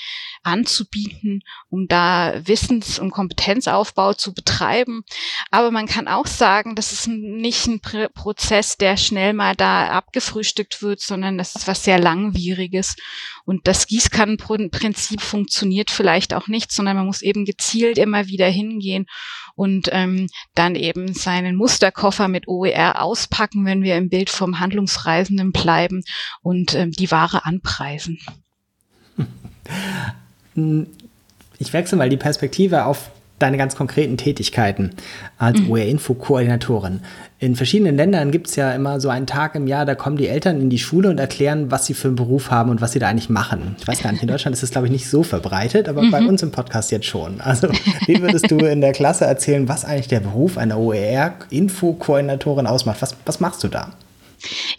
anzubieten, 0.43 1.43
um 1.69 1.87
da 1.87 2.35
Wissens- 2.47 2.99
und 2.99 3.11
Kompetenzaufbau 3.11 4.15
zu 4.15 4.33
betreiben. 4.33 5.03
Aber 5.51 5.71
man 5.71 5.87
kann 5.87 6.09
auch 6.09 6.27
sagen, 6.27 6.75
das 6.75 6.93
ist 6.93 7.09
nicht 7.09 7.67
ein 7.67 7.81
Prozess, 7.81 8.77
der 8.77 8.97
schnell 8.97 9.33
mal 9.33 9.55
da 9.55 9.89
abgefrühstückt 9.89 10.83
wird, 10.83 11.01
sondern 11.01 11.39
das 11.39 11.55
ist 11.55 11.69
was 11.69 11.85
sehr 11.85 11.99
langwieriges. 11.99 12.97
Und 13.45 13.67
das 13.67 13.87
Gießkannenprinzip 13.87 15.21
funktioniert 15.21 15.91
vielleicht 15.91 16.35
auch 16.35 16.49
nicht, 16.49 16.73
sondern 16.73 16.97
man 16.97 17.07
muss 17.07 17.23
eben 17.23 17.45
gezielt 17.45 17.99
immer 17.99 18.27
wieder 18.27 18.49
hingehen 18.49 19.07
und 19.55 19.89
ähm, 19.93 20.29
dann 20.55 20.75
eben 20.75 21.13
seinen 21.13 21.57
Musterkoffer 21.57 22.29
mit 22.29 22.49
OER 22.49 23.03
auspacken, 23.03 23.67
wenn 23.67 23.83
wir 23.83 23.97
im 23.97 24.09
Bild 24.09 24.31
vom 24.31 24.59
Handlungsreisenden 24.59 25.53
bleiben 25.53 26.03
und 26.41 26.75
ähm, 26.75 26.93
die 26.93 27.11
Ware 27.11 27.45
anpreisen. 27.45 28.19
Ich 30.55 31.73
wechsle 31.73 31.99
mal 31.99 32.09
die 32.09 32.17
Perspektive 32.17 32.85
auf 32.85 33.11
deine 33.41 33.57
ganz 33.57 33.75
konkreten 33.75 34.17
Tätigkeiten 34.17 34.91
als 35.39 35.59
mhm. 35.61 35.71
OER-Info-Koordinatorin. 35.71 37.01
In 37.39 37.57
verschiedenen 37.57 37.97
Ländern 37.97 38.31
gibt 38.31 38.49
es 38.49 38.57
ja 38.57 38.73
immer 38.73 39.01
so 39.01 39.09
einen 39.09 39.27
Tag 39.27 39.55
im 39.55 39.67
Jahr, 39.67 39.87
da 39.87 39.95
kommen 39.95 40.19
die 40.19 40.29
Eltern 40.29 40.61
in 40.61 40.69
die 40.69 40.79
Schule 40.79 41.09
und 41.09 41.19
erklären, 41.19 41.71
was 41.71 41.87
sie 41.87 41.95
für 41.95 42.09
einen 42.09 42.17
Beruf 42.17 42.51
haben 42.51 42.71
und 42.71 42.83
was 42.83 42.93
sie 42.93 42.99
da 42.99 43.09
eigentlich 43.09 43.31
machen. 43.31 43.77
Ich 43.81 43.89
weiß 43.89 44.03
gar 44.03 44.13
nicht, 44.13 44.23
in 44.23 44.29
Deutschland 44.29 44.55
ist 44.55 44.63
das, 44.63 44.71
glaube 44.71 44.87
ich, 44.87 44.93
nicht 44.93 45.09
so 45.09 45.23
verbreitet, 45.23 45.89
aber 45.89 46.03
mhm. 46.03 46.11
bei 46.11 46.23
uns 46.23 46.43
im 46.43 46.53
Podcast 46.53 46.91
jetzt 46.91 47.07
schon. 47.07 47.41
Also, 47.41 47.69
wie 48.07 48.21
würdest 48.21 48.51
du 48.51 48.59
in 48.59 48.83
der 48.83 48.93
Klasse 48.93 49.25
erzählen, 49.25 49.69
was 49.69 49.87
eigentlich 49.87 50.09
der 50.09 50.21
Beruf 50.21 50.59
einer 50.59 50.79
OER-Info-Koordinatorin 50.79 52.67
ausmacht? 52.67 53.01
Was, 53.01 53.17
was 53.25 53.41
machst 53.41 53.65
du 53.65 53.69
da? 53.69 53.93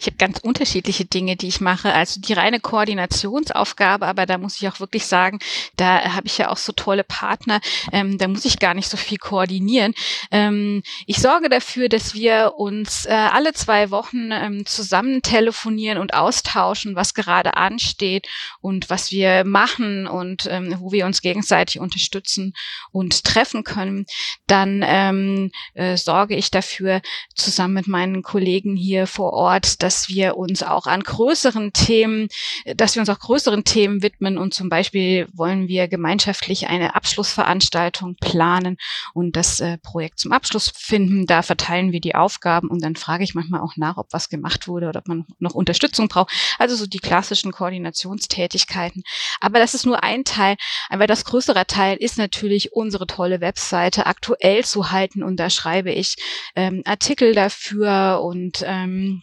Ich 0.00 0.06
habe 0.06 0.16
ganz 0.16 0.38
unterschiedliche 0.40 1.04
Dinge, 1.04 1.36
die 1.36 1.48
ich 1.48 1.60
mache. 1.60 1.92
Also 1.92 2.20
die 2.20 2.32
reine 2.32 2.60
Koordinationsaufgabe, 2.60 4.06
aber 4.06 4.26
da 4.26 4.38
muss 4.38 4.60
ich 4.60 4.68
auch 4.68 4.80
wirklich 4.80 5.06
sagen, 5.06 5.38
da 5.76 6.14
habe 6.14 6.26
ich 6.26 6.38
ja 6.38 6.50
auch 6.50 6.56
so 6.56 6.72
tolle 6.72 7.04
Partner, 7.04 7.60
ähm, 7.92 8.18
da 8.18 8.28
muss 8.28 8.44
ich 8.44 8.58
gar 8.58 8.74
nicht 8.74 8.88
so 8.88 8.96
viel 8.96 9.18
koordinieren. 9.18 9.94
Ähm, 10.30 10.82
ich 11.06 11.18
sorge 11.18 11.48
dafür, 11.48 11.88
dass 11.88 12.14
wir 12.14 12.54
uns 12.56 13.06
äh, 13.06 13.12
alle 13.12 13.52
zwei 13.52 13.90
Wochen 13.90 14.30
ähm, 14.32 14.66
zusammen 14.66 15.22
telefonieren 15.22 15.98
und 15.98 16.14
austauschen, 16.14 16.96
was 16.96 17.14
gerade 17.14 17.56
ansteht 17.56 18.28
und 18.60 18.90
was 18.90 19.10
wir 19.10 19.44
machen 19.44 20.06
und 20.06 20.46
ähm, 20.50 20.76
wo 20.78 20.92
wir 20.92 21.06
uns 21.06 21.20
gegenseitig 21.22 21.80
unterstützen 21.80 22.54
und 22.90 23.24
treffen 23.24 23.64
können. 23.64 24.06
Dann 24.46 24.82
ähm, 24.84 25.50
äh, 25.74 25.96
sorge 25.96 26.34
ich 26.36 26.50
dafür, 26.50 27.00
zusammen 27.34 27.74
mit 27.74 27.86
meinen 27.86 28.22
Kollegen 28.22 28.76
hier 28.76 29.06
vor 29.06 29.32
Ort, 29.32 29.51
Ort, 29.52 29.82
dass 29.82 30.08
wir 30.08 30.38
uns 30.38 30.62
auch 30.62 30.86
an 30.86 31.02
größeren 31.02 31.74
Themen, 31.74 32.28
dass 32.74 32.94
wir 32.94 33.00
uns 33.00 33.10
auch 33.10 33.18
größeren 33.18 33.64
Themen 33.64 34.02
widmen 34.02 34.38
und 34.38 34.54
zum 34.54 34.70
Beispiel 34.70 35.28
wollen 35.34 35.68
wir 35.68 35.88
gemeinschaftlich 35.88 36.68
eine 36.68 36.94
Abschlussveranstaltung 36.94 38.16
planen 38.16 38.78
und 39.12 39.36
das 39.36 39.60
äh, 39.60 39.76
Projekt 39.76 40.20
zum 40.20 40.32
Abschluss 40.32 40.72
finden. 40.74 41.26
Da 41.26 41.42
verteilen 41.42 41.92
wir 41.92 42.00
die 42.00 42.14
Aufgaben 42.14 42.68
und 42.68 42.82
dann 42.82 42.96
frage 42.96 43.24
ich 43.24 43.34
manchmal 43.34 43.60
auch 43.60 43.76
nach, 43.76 43.98
ob 43.98 44.06
was 44.12 44.30
gemacht 44.30 44.68
wurde 44.68 44.88
oder 44.88 45.00
ob 45.00 45.08
man 45.08 45.26
noch 45.38 45.54
Unterstützung 45.54 46.08
braucht. 46.08 46.32
Also 46.58 46.74
so 46.74 46.86
die 46.86 47.00
klassischen 47.00 47.52
Koordinationstätigkeiten. 47.52 49.02
Aber 49.40 49.58
das 49.58 49.74
ist 49.74 49.84
nur 49.84 50.02
ein 50.02 50.24
Teil, 50.24 50.56
weil 50.88 51.06
das 51.06 51.26
größere 51.26 51.66
Teil 51.66 51.98
ist 51.98 52.16
natürlich 52.16 52.72
unsere 52.72 53.06
tolle 53.06 53.42
Webseite 53.42 54.06
aktuell 54.06 54.64
zu 54.64 54.90
halten 54.92 55.22
und 55.22 55.36
da 55.36 55.50
schreibe 55.50 55.92
ich 55.92 56.16
ähm, 56.56 56.80
Artikel 56.86 57.34
dafür 57.34 58.22
und 58.22 58.64
ähm, 58.66 59.22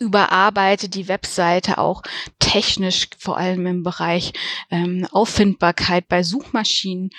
überarbeite 0.00 0.88
die 0.88 1.06
Webseite 1.06 1.78
auch 1.78 2.02
technisch, 2.38 3.08
vor 3.18 3.36
allem 3.36 3.66
im 3.66 3.82
Bereich 3.82 4.32
ähm, 4.70 5.06
Auffindbarkeit 5.12 6.08
bei 6.08 6.22
Suchmaschinen 6.22 7.10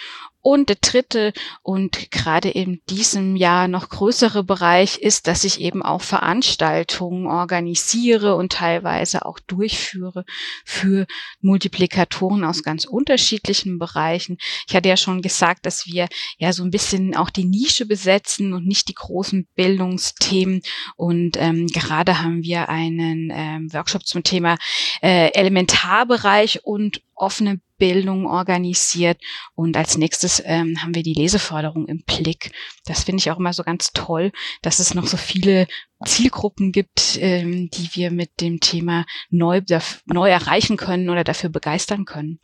und 0.41 0.69
der 0.69 0.77
dritte 0.81 1.33
und 1.61 2.11
gerade 2.11 2.49
in 2.49 2.81
diesem 2.89 3.35
Jahr 3.35 3.67
noch 3.67 3.89
größere 3.89 4.43
Bereich 4.43 4.97
ist, 4.97 5.27
dass 5.27 5.43
ich 5.43 5.61
eben 5.61 5.83
auch 5.83 6.01
Veranstaltungen 6.01 7.27
organisiere 7.27 8.35
und 8.35 8.53
teilweise 8.53 9.25
auch 9.25 9.39
durchführe 9.39 10.25
für 10.65 11.05
Multiplikatoren 11.41 12.43
aus 12.43 12.63
ganz 12.63 12.85
unterschiedlichen 12.85 13.77
Bereichen. 13.77 14.37
Ich 14.67 14.75
hatte 14.75 14.89
ja 14.89 14.97
schon 14.97 15.21
gesagt, 15.21 15.65
dass 15.65 15.85
wir 15.85 16.07
ja 16.37 16.53
so 16.53 16.63
ein 16.63 16.71
bisschen 16.71 17.15
auch 17.15 17.29
die 17.29 17.45
Nische 17.45 17.85
besetzen 17.85 18.53
und 18.53 18.65
nicht 18.65 18.89
die 18.89 18.95
großen 18.95 19.47
Bildungsthemen. 19.55 20.61
Und 20.95 21.37
ähm, 21.37 21.67
gerade 21.67 22.21
haben 22.21 22.43
wir 22.43 22.69
einen 22.69 23.31
ähm, 23.33 23.73
Workshop 23.73 24.05
zum 24.05 24.23
Thema 24.23 24.57
äh, 25.01 25.31
Elementarbereich 25.33 26.61
und 26.63 27.01
offene 27.21 27.61
Bildung 27.77 28.27
organisiert. 28.27 29.19
Und 29.55 29.77
als 29.77 29.97
nächstes 29.97 30.41
ähm, 30.45 30.81
haben 30.81 30.93
wir 30.93 31.03
die 31.03 31.13
Leseförderung 31.13 31.87
im 31.87 32.03
Blick. 32.03 32.51
Das 32.85 33.03
finde 33.03 33.21
ich 33.21 33.31
auch 33.31 33.39
immer 33.39 33.53
so 33.53 33.63
ganz 33.63 33.91
toll, 33.93 34.31
dass 34.61 34.79
es 34.79 34.93
noch 34.93 35.07
so 35.07 35.17
viele 35.17 35.67
Zielgruppen 36.05 36.71
gibt, 36.71 37.17
ähm, 37.19 37.69
die 37.71 37.89
wir 37.93 38.11
mit 38.11 38.41
dem 38.41 38.59
Thema 38.59 39.05
neu, 39.29 39.61
neu 40.05 40.29
erreichen 40.29 40.77
können 40.77 41.09
oder 41.09 41.23
dafür 41.23 41.49
begeistern 41.49 42.05
können. 42.05 42.39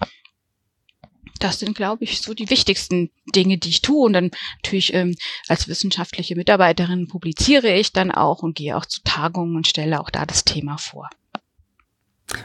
Das 1.40 1.60
sind, 1.60 1.76
glaube 1.76 2.04
ich, 2.04 2.22
so 2.22 2.34
die 2.34 2.50
wichtigsten 2.50 3.12
Dinge, 3.36 3.60
die 3.60 3.70
ich 3.70 3.84
tue. 3.84 4.06
Und 4.06 4.14
dann 4.14 4.32
natürlich 4.58 4.94
ähm, 4.94 5.16
als 5.48 5.68
wissenschaftliche 5.68 6.36
Mitarbeiterin 6.36 7.08
publiziere 7.08 7.76
ich 7.76 7.94
dann 7.94 8.12
auch 8.12 8.42
und 8.42 8.56
gehe 8.56 8.76
auch 8.76 8.86
zu 8.86 9.02
Tagungen 9.04 9.56
und 9.56 9.68
stelle 9.68 10.00
auch 10.00 10.10
da 10.10 10.26
das 10.26 10.46
Thema 10.46 10.78
vor. 10.78 11.10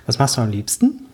Was 0.04 0.18
machst 0.18 0.36
du 0.36 0.42
am 0.42 0.50
liebsten? 0.50 1.06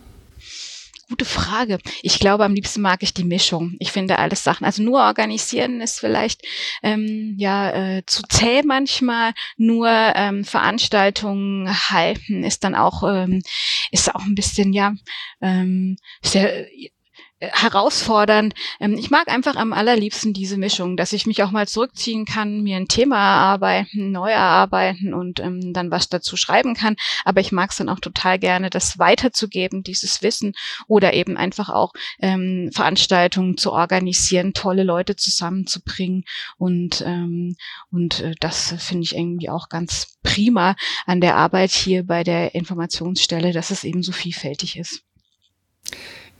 Gute 1.09 1.25
Frage. 1.25 1.79
Ich 2.03 2.19
glaube, 2.19 2.45
am 2.45 2.53
liebsten 2.53 2.81
mag 2.81 3.01
ich 3.01 3.15
die 3.15 3.23
Mischung. 3.23 3.75
Ich 3.79 3.91
finde 3.91 4.19
alles 4.19 4.43
Sachen. 4.43 4.63
Also 4.63 4.83
nur 4.83 4.99
organisieren 4.99 5.81
ist 5.81 5.99
vielleicht 5.99 6.43
ähm, 6.83 7.33
ja 7.39 7.71
äh, 7.71 8.03
zu 8.05 8.21
zäh 8.29 8.61
manchmal. 8.63 9.33
Nur 9.57 9.89
ähm, 9.89 10.45
Veranstaltungen 10.45 11.67
halten 11.89 12.43
ist 12.43 12.63
dann 12.63 12.75
auch 12.75 13.01
ähm, 13.03 13.41
ist 13.91 14.13
auch 14.13 14.23
ein 14.23 14.35
bisschen 14.35 14.71
ja 14.71 14.93
ähm, 15.41 15.97
sehr 16.21 16.67
herausfordernd. 17.39 18.53
Ähm, 18.79 18.95
ich 18.97 19.09
mag 19.09 19.29
einfach 19.29 19.55
am 19.55 19.73
allerliebsten 19.73 20.33
diese 20.33 20.57
Mischung, 20.57 20.97
dass 20.97 21.13
ich 21.13 21.25
mich 21.25 21.41
auch 21.43 21.51
mal 21.51 21.67
zurückziehen 21.67 22.25
kann, 22.25 22.61
mir 22.61 22.77
ein 22.77 22.87
Thema 22.87 23.15
erarbeiten, 23.15 24.11
neu 24.11 24.29
erarbeiten 24.29 25.13
und 25.13 25.39
ähm, 25.39 25.73
dann 25.73 25.91
was 25.91 26.09
dazu 26.09 26.35
schreiben 26.35 26.73
kann. 26.73 26.95
Aber 27.23 27.39
ich 27.39 27.51
mag 27.51 27.71
es 27.71 27.77
dann 27.77 27.89
auch 27.89 27.99
total 27.99 28.39
gerne, 28.39 28.69
das 28.69 28.99
weiterzugeben, 28.99 29.83
dieses 29.83 30.21
Wissen 30.21 30.53
oder 30.87 31.13
eben 31.13 31.37
einfach 31.37 31.69
auch 31.69 31.93
ähm, 32.19 32.71
Veranstaltungen 32.73 33.57
zu 33.57 33.71
organisieren, 33.71 34.53
tolle 34.53 34.83
Leute 34.83 35.15
zusammenzubringen 35.15 36.25
und 36.57 37.01
ähm, 37.05 37.55
und 37.91 38.19
äh, 38.19 38.35
das 38.39 38.75
finde 38.79 39.03
ich 39.03 39.15
irgendwie 39.15 39.49
auch 39.49 39.69
ganz 39.69 40.17
prima 40.23 40.75
an 41.05 41.21
der 41.21 41.35
Arbeit 41.35 41.71
hier 41.71 42.03
bei 42.03 42.23
der 42.23 42.55
Informationsstelle, 42.55 43.53
dass 43.53 43.71
es 43.71 43.83
eben 43.83 44.03
so 44.03 44.11
vielfältig 44.11 44.77
ist. 44.77 45.03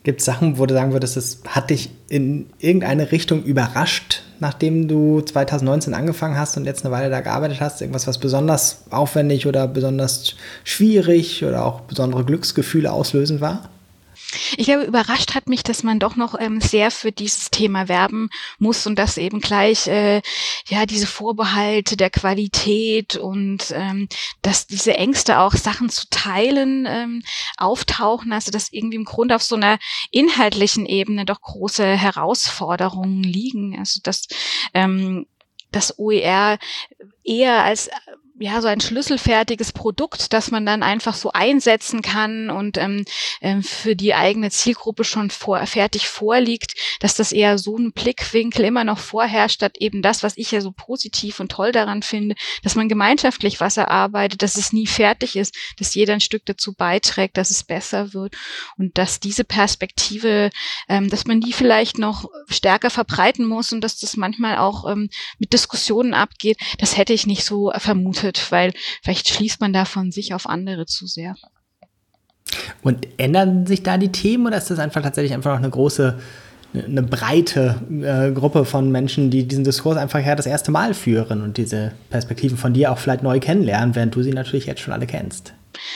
Gibt 0.10 0.22
es 0.22 0.26
Sachen, 0.26 0.58
wo 0.58 0.66
du 0.66 0.74
sagen 0.74 0.92
würdest, 0.92 1.18
das 1.18 1.38
hat 1.48 1.70
dich 1.70 1.92
in 2.08 2.48
irgendeine 2.58 3.12
Richtung 3.12 3.44
überrascht, 3.44 4.24
nachdem 4.40 4.88
du 4.88 5.22
2019 5.22 5.94
angefangen 5.94 6.36
hast 6.36 6.58
und 6.58 6.66
jetzt 6.66 6.84
eine 6.84 6.92
Weile 6.92 7.12
da 7.12 7.22
gearbeitet 7.22 7.62
hast? 7.62 7.80
Irgendwas, 7.80 8.08
was 8.08 8.18
besonders 8.18 8.86
aufwendig 8.90 9.46
oder 9.46 9.68
besonders 9.68 10.34
schwierig 10.64 11.46
oder 11.46 11.64
auch 11.64 11.82
besondere 11.82 12.26
Glücksgefühle 12.26 12.92
auslösend 12.92 13.40
war? 13.40 13.70
Ich 14.58 14.66
glaube, 14.66 14.84
überrascht 14.84 15.34
hat 15.34 15.50
mich, 15.50 15.64
dass 15.64 15.84
man 15.84 16.00
doch 16.00 16.16
noch 16.16 16.40
ähm, 16.40 16.62
sehr 16.62 16.92
für 16.92 17.12
dieses 17.12 17.50
Thema 17.50 17.88
werben 17.88 18.30
muss 18.60 18.86
und 18.86 18.98
dass 18.98 19.18
eben 19.18 19.42
gleich 19.42 19.88
äh, 19.88 20.22
ja 20.68 20.86
diese 20.86 21.08
Vorbehalte 21.08 21.98
der 21.98 22.10
Qualität 22.10 23.16
und 23.16 23.72
ähm, 23.72 24.08
dass 24.42 24.68
diese 24.68 24.94
Ängste 24.94 25.40
auch 25.40 25.54
Sachen 25.54 25.90
zu 25.90 26.08
teilen 26.10 26.86
ähm, 26.88 27.24
auftauchen, 27.58 28.32
also 28.32 28.52
dass 28.52 28.72
irgendwie 28.72 28.98
im 28.98 29.06
Grunde 29.06 29.36
auf 29.36 29.44
so 29.44 29.56
einer 29.56 29.80
inhaltlichen 30.12 30.86
Ebene 30.86 31.26
doch 31.26 31.42
große 31.42 31.86
Herausforderungen 31.86 33.24
liegen. 33.24 33.78
Also 33.80 34.00
dass 34.04 34.28
ähm, 34.74 35.26
das 35.72 35.98
OER 35.98 36.58
eher 37.24 37.64
als 37.64 37.90
ja, 38.40 38.62
so 38.62 38.70
ein 38.70 38.80
schlüsselfertiges 38.80 39.74
Produkt, 39.74 40.32
das 40.32 40.50
man 40.50 40.66
dann 40.66 40.82
einfach 40.82 41.14
so 41.14 41.32
einsetzen 41.34 42.02
kann 42.02 42.50
und 42.50 42.78
ähm, 42.78 43.04
ähm, 43.42 43.64
für 43.64 43.98
die 43.98 44.14
eigene 44.14 44.50
Zielgruppe 44.50 45.04
schon 45.04 45.30
vor, 45.30 45.66
fertig 45.66 46.08
vorliegt, 46.08 46.74
dass 47.02 47.16
das 47.16 47.34
eher 47.34 47.58
so 47.58 47.78
ein 47.78 47.92
Blickwinkel 47.92 48.64
immer 48.64 48.86
noch 48.86 48.98
vorherrscht, 48.98 49.56
statt 49.56 49.78
eben 49.80 50.02
das, 50.02 50.24
was 50.24 50.38
ich 50.38 50.52
ja 50.52 50.62
so 50.62 50.72
positiv 50.72 51.42
und 51.42 51.52
toll 51.52 51.74
daran 51.74 52.02
finde, 52.02 52.36
dass 52.64 52.76
man 52.76 52.88
gemeinschaftlich 52.88 53.60
was 53.60 53.76
erarbeitet, 53.76 54.42
dass 54.42 54.56
es 54.56 54.72
nie 54.72 54.88
fertig 54.88 55.36
ist, 55.36 55.54
dass 55.78 55.94
jeder 55.94 56.14
ein 56.14 56.22
Stück 56.22 56.46
dazu 56.46 56.74
beiträgt, 56.74 57.36
dass 57.36 57.50
es 57.50 57.66
besser 57.66 58.14
wird 58.14 58.38
und 58.78 58.98
dass 58.98 59.20
diese 59.20 59.44
Perspektive, 59.44 60.50
ähm, 60.88 61.10
dass 61.10 61.28
man 61.28 61.42
die 61.42 61.52
vielleicht 61.52 61.98
noch 61.98 62.30
stärker 62.48 62.90
verbreiten 62.90 63.46
muss 63.46 63.74
und 63.74 63.82
dass 63.82 64.00
das 64.00 64.16
manchmal 64.16 64.58
auch 64.60 64.90
ähm, 64.90 65.10
mit 65.40 65.52
Diskussionen 65.52 66.14
abgeht, 66.14 66.58
das 66.78 66.96
hätte 66.96 67.12
ich 67.12 67.28
nicht 67.28 67.44
so 67.44 67.74
vermutet 67.78 68.29
betrachtet, 68.30 68.52
weil 68.52 68.74
vielleicht 69.04 69.30
schließt 69.30 69.62
man 69.62 69.74
da 69.74 69.86
von 69.86 70.12
sich 70.12 70.34
auf 70.34 70.48
andere 70.48 70.86
zu 70.86 71.08
sehr. 71.08 71.36
Und 72.82 73.08
ändern 73.18 73.68
sich 73.68 73.84
da 73.84 73.98
die 73.98 74.12
Themen 74.12 74.48
oder 74.48 74.58
ist 74.58 74.72
das 74.72 74.80
einfach 74.80 75.02
tatsächlich 75.02 75.34
einfach 75.34 75.52
noch 75.52 75.60
eine 75.60 75.70
große, 75.70 76.20
eine 76.74 77.04
breite 77.04 77.82
äh, 78.02 78.32
Gruppe 78.32 78.66
von 78.66 78.92
Menschen, 78.92 79.30
die 79.30 79.48
diesen 79.48 79.64
Diskurs 79.64 79.98
einfach 79.98 80.24
ja 80.26 80.36
das 80.36 80.46
erste 80.46 80.72
Mal 80.72 80.94
führen 80.94 81.42
und 81.42 81.58
diese 81.58 81.92
Perspektiven 82.10 82.58
von 82.58 82.74
dir 82.74 82.92
auch 82.92 82.98
vielleicht 82.98 83.24
neu 83.24 83.40
kennenlernen, 83.40 83.96
während 83.96 84.16
du 84.16 84.24
sie 84.24 84.34
natürlich 84.34 84.66
jetzt 84.66 84.82
schon 84.82 84.94
alle 84.94 85.08
kennst? 85.08 85.54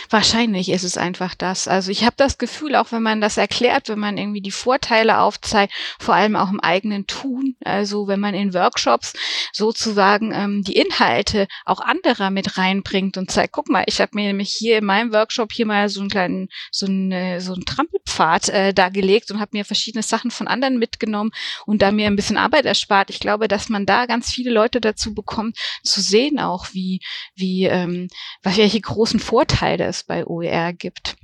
Wahrscheinlich 0.10 0.70
ist 0.70 0.84
es 0.84 0.98
einfach 0.98 1.36
das. 1.36 1.68
Also 1.68 1.92
ich 1.92 2.04
habe 2.04 2.16
das 2.18 2.38
Gefühl, 2.38 2.76
auch 2.76 2.92
wenn 2.92 3.04
man 3.04 3.22
das 3.22 3.38
erklärt, 3.38 3.90
wenn 3.90 4.00
man 4.00 4.18
irgendwie 4.18 4.42
die 4.42 4.52
Vorteile 4.52 5.20
aufzeigt, 5.20 5.74
vor 6.00 6.16
allem 6.16 6.36
auch 6.36 6.52
im 6.52 6.60
eigenen 6.60 7.08
Tun, 7.08 7.56
also 7.64 8.08
wenn 8.08 8.20
man 8.20 8.34
in 8.34 8.54
Workshops 8.54 9.14
sozusagen 9.52 10.32
ähm, 10.34 10.64
die 10.64 10.76
Inhalte 10.76 11.48
auch 11.66 11.80
anderer 11.80 12.30
mit 12.30 12.58
reinbringt 12.58 13.18
und 13.18 13.32
zeigt, 13.32 13.54
guck 13.54 13.70
mal, 13.70 13.84
ich 13.88 14.02
habe 14.02 14.12
mir 14.14 14.28
nämlich 14.28 14.52
hier 14.54 14.78
in 14.78 14.86
meinem 14.86 15.14
Workshop 15.14 15.52
hier 15.52 15.66
mal 15.66 15.90
so 15.90 16.02
einen 16.02 16.10
kleinen, 16.10 16.50
so 16.72 16.86
einen, 16.86 17.40
so 17.40 17.54
einen 17.54 17.66
Trampelpfad 17.66 18.50
äh, 18.50 18.74
da 18.74 18.90
gelegt 18.90 19.32
und 19.32 19.40
habe 19.40 19.52
mir 19.54 19.66
verschiedene 19.66 20.04
Sachen 20.04 20.32
von 20.32 20.48
anderen 20.48 20.80
mitgenommen 20.80 21.32
und 21.66 21.82
da 21.82 21.92
mir 21.92 22.08
ein 22.08 22.16
bisschen 22.16 22.38
Arbeit 22.38 22.66
erspart. 22.66 23.10
Ich 23.10 23.20
glaube, 23.20 23.48
dass 23.48 23.70
man 23.70 23.86
da 23.86 24.06
ganz 24.06 24.32
viele 24.32 24.52
Leute 24.52 24.82
dazu 24.82 25.14
bekommt, 25.14 25.58
zu 25.84 26.02
sehen 26.02 26.40
auch, 26.40 26.68
wie, 26.74 27.00
wie, 27.36 27.66
ähm, 27.66 28.08
welche 28.42 28.82
großen 28.82 29.20
Vorteile 29.20 29.73
Vorteile 29.74 29.90
es 29.90 30.04
bei 30.04 30.26
OER 30.26 30.74
gibt. 30.74 31.16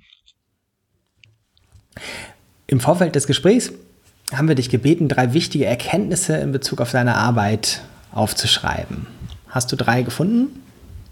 Im 2.67 2.79
Vorfeld 2.79 3.15
des 3.15 3.27
Gesprächs 3.27 3.71
haben 4.33 4.47
wir 4.47 4.55
dich 4.55 4.69
gebeten, 4.69 5.07
drei 5.07 5.33
wichtige 5.33 5.65
Erkenntnisse 5.65 6.37
in 6.37 6.51
Bezug 6.51 6.81
auf 6.81 6.91
deine 6.91 7.15
Arbeit 7.15 7.81
aufzuschreiben. 8.11 9.07
Hast 9.47 9.71
du 9.71 9.75
drei 9.75 10.03
gefunden? 10.03 10.63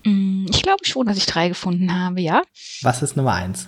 Mm, 0.03 0.45
ich 0.49 0.61
glaube 0.61 0.85
schon, 0.85 1.07
dass 1.07 1.17
ich 1.17 1.25
drei 1.25 1.49
gefunden 1.49 1.93
habe, 1.93 2.21
ja. 2.21 2.41
Was 2.81 3.01
ist 3.01 3.17
Nummer 3.17 3.33
eins? 3.33 3.67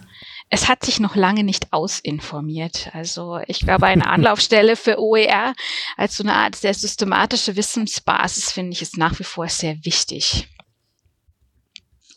es 0.51 0.67
hat 0.67 0.83
sich 0.83 0.99
noch 0.99 1.15
lange 1.15 1.43
nicht 1.43 1.73
ausinformiert. 1.73 2.89
Also 2.93 3.39
ich 3.45 3.59
glaube, 3.59 3.85
eine 3.85 4.07
Anlaufstelle 4.09 4.75
für 4.75 4.99
OER 4.99 5.53
als 5.95 6.17
so 6.17 6.23
eine 6.23 6.33
Art 6.33 6.55
sehr 6.55 6.73
systematische 6.73 7.55
Wissensbasis 7.55 8.51
finde 8.51 8.73
ich 8.73 8.81
ist 8.81 8.97
nach 8.97 9.19
wie 9.19 9.23
vor 9.23 9.47
sehr 9.47 9.77
wichtig. 9.85 10.47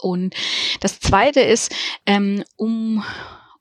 Und 0.02 0.34
das 0.80 1.00
Zweite 1.00 1.40
ist, 1.40 1.74
ähm, 2.06 2.44
um 2.56 3.04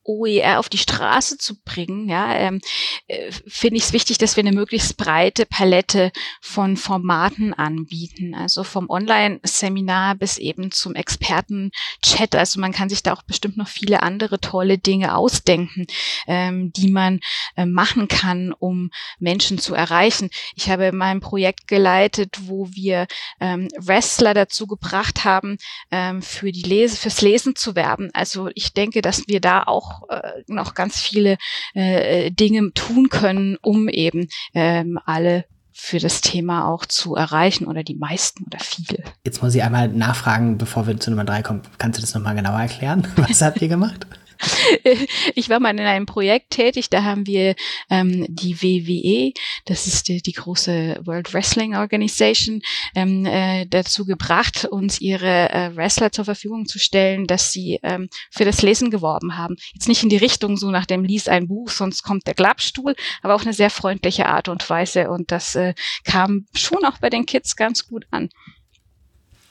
OER 0.04 0.60
auf 0.60 0.70
die 0.70 0.78
Straße 0.78 1.38
zu 1.38 1.62
bringen, 1.64 2.10
ja, 2.10 2.34
ähm, 2.36 2.62
äh, 3.08 3.32
finde 3.48 3.78
ich 3.78 3.84
es 3.84 3.94
wichtig, 3.94 4.18
dass 4.18 4.36
wir 4.36 4.44
eine 4.44 4.56
möglichst 4.56 4.98
breite 4.98 5.46
Palette 5.46 6.12
von 6.42 6.78
Formaten 6.78 7.54
anbieten. 7.54 8.34
Also 8.34 8.64
vom 8.64 8.90
Online-Seminar 8.90 10.16
bis 10.16 10.38
eben 10.38 10.72
zum 10.72 10.96
Experten-Chat. 10.96 12.36
Also 12.36 12.60
man 12.60 12.72
kann 12.72 12.90
sich 12.90 13.04
da 13.04 13.14
auch 13.14 13.24
bestimmt 13.24 13.58
noch 13.58 13.68
viele 13.68 14.02
andere 14.04 14.40
tolle 14.40 14.78
Dinge 14.78 15.16
ausdenken, 15.16 15.86
ähm, 16.28 16.72
die 16.74 16.90
man 16.90 17.20
äh, 17.56 17.66
machen 17.66 18.08
kann, 18.08 18.54
um 18.54 18.92
Menschen 19.20 19.58
zu 19.58 19.76
erreichen. 19.76 20.30
Ich 20.56 20.70
habe 20.70 20.92
mein 20.92 21.20
Projekt 21.20 21.68
geleitet, 21.68 22.38
wo 22.48 22.70
wir 22.72 23.08
ähm, 23.40 23.68
Wrestler 23.78 24.34
dazu 24.34 24.68
gebracht 24.68 25.24
haben, 25.26 25.58
ähm, 25.92 26.22
für 26.22 26.52
die 26.52 26.62
Lese, 26.62 26.98
fürs 26.98 27.22
Lesen 27.22 27.56
zu 27.56 27.76
werben. 27.76 28.10
Also 28.14 28.50
ich 28.56 28.74
denke, 28.74 29.02
dass 29.02 29.28
wir 29.28 29.42
da 29.42 29.64
auch 29.64 29.91
äh, 30.10 30.44
noch 30.48 30.74
ganz 30.74 31.00
viele 31.00 31.38
äh, 31.74 32.32
Dinge 32.32 32.72
tun 32.74 33.10
können, 33.10 33.58
um 33.62 33.90
eben 33.90 34.28
ähm, 34.54 35.00
alle 35.06 35.46
für 35.74 36.00
das 36.00 36.22
Thema 36.22 36.68
auch 36.68 36.86
zu 36.86 37.16
erreichen 37.16 37.66
oder 37.66 37.84
die 37.84 37.96
meisten 37.96 38.44
oder 38.46 38.60
viele. 38.60 39.04
Jetzt 39.26 39.42
muss 39.42 39.56
ich 39.56 39.64
einmal 39.64 39.88
nachfragen, 39.88 40.58
bevor 40.58 40.86
wir 40.86 41.00
zu 41.00 41.10
Nummer 41.10 41.26
drei 41.26 41.42
kommen. 41.42 41.62
Kannst 41.78 41.98
du 41.98 42.02
das 42.02 42.14
nochmal 42.14 42.36
genauer 42.36 42.60
erklären? 42.60 43.08
Was 43.16 43.42
habt 43.42 43.62
ihr 43.62 43.68
gemacht? 43.68 44.06
ich 45.36 45.50
war 45.50 45.60
mal 45.60 45.72
in 45.72 45.80
einem 45.80 46.06
Projekt 46.06 46.52
tätig, 46.52 46.90
da 46.90 47.04
haben 47.04 47.28
wir 47.28 47.56
ähm, 47.90 48.26
die 48.30 48.62
WWE, 48.62 49.34
das 49.66 49.88
ist 49.88 50.08
die, 50.08 50.22
die 50.22 50.34
große 50.34 51.02
World 51.06 51.34
Wrestling 51.34 51.76
Organization, 51.76 52.62
ähm, 52.96 53.26
äh, 53.26 53.66
dazu 53.68 54.06
gebracht, 54.06 54.66
uns 54.66 55.00
ihre 55.02 55.50
äh, 55.50 55.76
Wrestler 55.76 56.12
zur 56.12 56.26
Verfügung 56.26 56.66
zu 56.66 56.80
stellen, 56.80 57.28
dass 57.28 57.52
sie 57.52 57.80
ähm, 57.84 58.10
für 58.30 58.46
das 58.46 58.62
Lesen 58.62 58.92
geworben 58.92 59.38
haben. 59.38 59.56
Jetzt 59.74 59.88
nicht 59.88 60.04
in 60.04 60.10
die 60.10 60.18
Richtung 60.18 60.58
so 60.58 60.72
nach 60.72 60.86
dem 60.86 61.04
Lies 61.04 61.28
ein 61.28 61.48
Buch, 61.48 61.70
sonst 61.70 62.04
kommt 62.04 62.28
der 62.28 62.34
Klappstuhl, 62.34 62.96
aber 63.22 63.36
auf 63.36 63.44
eine 63.44 63.54
sehr 63.54 63.70
freundliche 63.70 64.28
Art 64.28 64.48
und 64.48 64.68
Weise 64.70 65.10
und 65.10 65.32
das 65.32 65.56
äh, 65.56 65.74
kam 66.04 66.46
schon 66.56 66.84
auch 66.86 66.98
bei 67.00 67.10
den 67.10 67.26
Kids 67.26 67.56
ganz 67.56 67.88
gut 67.88 68.06
an. 68.12 68.30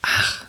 Ach, 0.01 0.45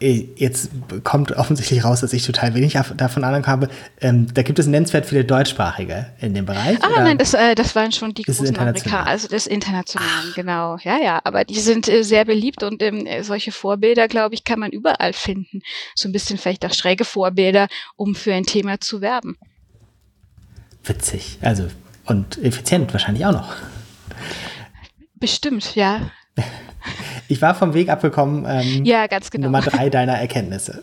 jetzt 0.00 0.70
kommt 1.02 1.32
offensichtlich 1.32 1.84
raus, 1.84 2.00
dass 2.00 2.12
ich 2.12 2.24
total 2.24 2.54
wenig 2.54 2.78
davon 2.96 3.24
Ahnung 3.24 3.46
habe. 3.46 3.68
Ähm, 4.00 4.32
da 4.32 4.42
gibt 4.42 4.58
es 4.58 4.66
nennenswert 4.66 5.06
viele 5.06 5.24
Deutschsprachige 5.24 6.06
in 6.20 6.34
dem 6.34 6.46
Bereich. 6.46 6.78
Ah, 6.82 6.88
oder? 6.88 7.04
nein, 7.04 7.18
das, 7.18 7.34
äh, 7.34 7.54
das 7.56 7.74
waren 7.74 7.90
schon 7.90 8.14
die 8.14 8.22
großen 8.22 8.56
Amerikaner, 8.56 9.06
also 9.06 9.26
das 9.26 9.48
Internationalen, 9.48 10.32
genau. 10.36 10.76
Ja, 10.82 10.98
ja, 10.98 11.20
aber 11.24 11.44
die 11.44 11.58
sind 11.58 11.88
äh, 11.88 12.04
sehr 12.04 12.24
beliebt 12.24 12.62
und 12.62 12.80
ähm, 12.82 13.08
solche 13.22 13.50
Vorbilder, 13.50 14.06
glaube 14.06 14.34
ich, 14.34 14.44
kann 14.44 14.60
man 14.60 14.70
überall 14.70 15.12
finden. 15.12 15.62
So 15.96 16.08
ein 16.08 16.12
bisschen 16.12 16.38
vielleicht 16.38 16.64
auch 16.64 16.74
schräge 16.74 17.04
Vorbilder, 17.04 17.66
um 17.96 18.14
für 18.14 18.32
ein 18.32 18.44
Thema 18.44 18.80
zu 18.80 19.00
werben. 19.00 19.36
Witzig, 20.84 21.38
also 21.42 21.68
und 22.06 22.38
effizient 22.38 22.92
wahrscheinlich 22.92 23.26
auch 23.26 23.32
noch. 23.32 23.56
Bestimmt, 25.16 25.74
ja. 25.74 26.10
Ich 27.28 27.42
war 27.42 27.54
vom 27.54 27.74
Weg 27.74 27.90
abgekommen. 27.90 28.46
Ähm, 28.48 28.84
ja, 28.84 29.06
ganz 29.06 29.30
genau. 29.30 29.46
Nummer 29.46 29.60
drei 29.60 29.90
deiner 29.90 30.14
Erkenntnisse. 30.18 30.82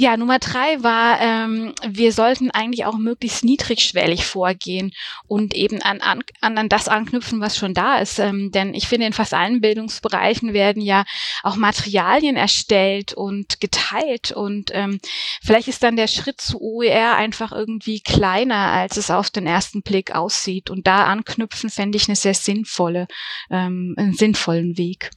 Ja, 0.00 0.16
Nummer 0.16 0.38
drei 0.38 0.82
war, 0.82 1.20
ähm, 1.20 1.74
wir 1.86 2.14
sollten 2.14 2.50
eigentlich 2.50 2.86
auch 2.86 2.96
möglichst 2.96 3.44
niedrigschwellig 3.44 4.24
vorgehen 4.24 4.92
und 5.26 5.54
eben 5.54 5.82
an, 5.82 6.00
an, 6.00 6.22
an 6.56 6.70
das 6.70 6.88
anknüpfen, 6.88 7.42
was 7.42 7.58
schon 7.58 7.74
da 7.74 7.98
ist. 7.98 8.18
Ähm, 8.18 8.50
denn 8.50 8.72
ich 8.72 8.88
finde, 8.88 9.06
in 9.06 9.12
fast 9.12 9.34
allen 9.34 9.60
Bildungsbereichen 9.60 10.54
werden 10.54 10.80
ja 10.80 11.04
auch 11.42 11.56
Materialien 11.56 12.36
erstellt 12.36 13.12
und 13.12 13.60
geteilt. 13.60 14.32
Und 14.32 14.70
ähm, 14.72 15.00
vielleicht 15.42 15.68
ist 15.68 15.82
dann 15.82 15.96
der 15.96 16.06
Schritt 16.06 16.40
zu 16.40 16.58
OER 16.62 17.16
einfach 17.16 17.52
irgendwie 17.52 18.00
kleiner, 18.00 18.72
als 18.72 18.96
es 18.96 19.10
auf 19.10 19.28
den 19.28 19.46
ersten 19.46 19.82
Blick 19.82 20.14
aussieht. 20.14 20.70
Und 20.70 20.86
da 20.86 21.04
anknüpfen 21.04 21.68
fände 21.68 21.98
ich 21.98 22.08
eine 22.08 22.16
sehr 22.16 22.32
sinnvolle, 22.32 23.06
ähm, 23.50 23.94
einen 23.98 24.14
sinnvollen 24.14 24.78
Weg. 24.78 25.10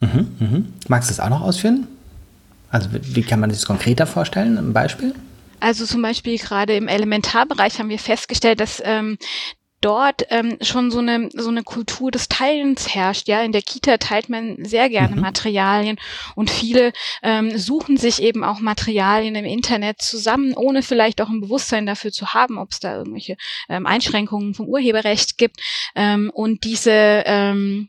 Mhm, 0.00 0.28
mhm. 0.38 0.72
Magst 0.88 1.10
du 1.10 1.12
das 1.14 1.20
auch 1.20 1.28
noch 1.28 1.42
ausführen? 1.42 1.88
Also 2.74 2.88
wie 2.90 3.22
kann 3.22 3.38
man 3.38 3.50
sich 3.50 3.60
das 3.60 3.68
konkreter 3.68 4.04
vorstellen? 4.04 4.58
Ein 4.58 4.72
Beispiel? 4.72 5.14
Also 5.60 5.86
zum 5.86 6.02
Beispiel 6.02 6.38
gerade 6.38 6.74
im 6.74 6.88
Elementarbereich 6.88 7.78
haben 7.78 7.88
wir 7.88 8.00
festgestellt, 8.00 8.58
dass 8.58 8.82
ähm, 8.84 9.16
dort 9.80 10.26
ähm, 10.30 10.56
schon 10.60 10.90
so 10.90 10.98
eine, 10.98 11.28
so 11.34 11.50
eine 11.50 11.62
Kultur 11.62 12.10
des 12.10 12.26
Teilens 12.28 12.92
herrscht. 12.92 13.28
Ja, 13.28 13.42
in 13.42 13.52
der 13.52 13.62
Kita 13.62 13.98
teilt 13.98 14.28
man 14.28 14.56
sehr 14.64 14.88
gerne 14.88 15.14
mhm. 15.14 15.22
Materialien 15.22 15.98
und 16.34 16.50
viele 16.50 16.92
ähm, 17.22 17.56
suchen 17.56 17.96
sich 17.96 18.20
eben 18.20 18.42
auch 18.42 18.58
Materialien 18.58 19.36
im 19.36 19.44
Internet 19.44 20.02
zusammen, 20.02 20.52
ohne 20.54 20.82
vielleicht 20.82 21.20
auch 21.20 21.28
ein 21.28 21.42
Bewusstsein 21.42 21.86
dafür 21.86 22.10
zu 22.10 22.34
haben, 22.34 22.58
ob 22.58 22.72
es 22.72 22.80
da 22.80 22.96
irgendwelche 22.96 23.36
ähm, 23.68 23.86
Einschränkungen 23.86 24.52
vom 24.52 24.66
Urheberrecht 24.66 25.38
gibt. 25.38 25.60
Ähm, 25.94 26.28
und 26.34 26.64
diese 26.64 26.90
ähm, 26.90 27.88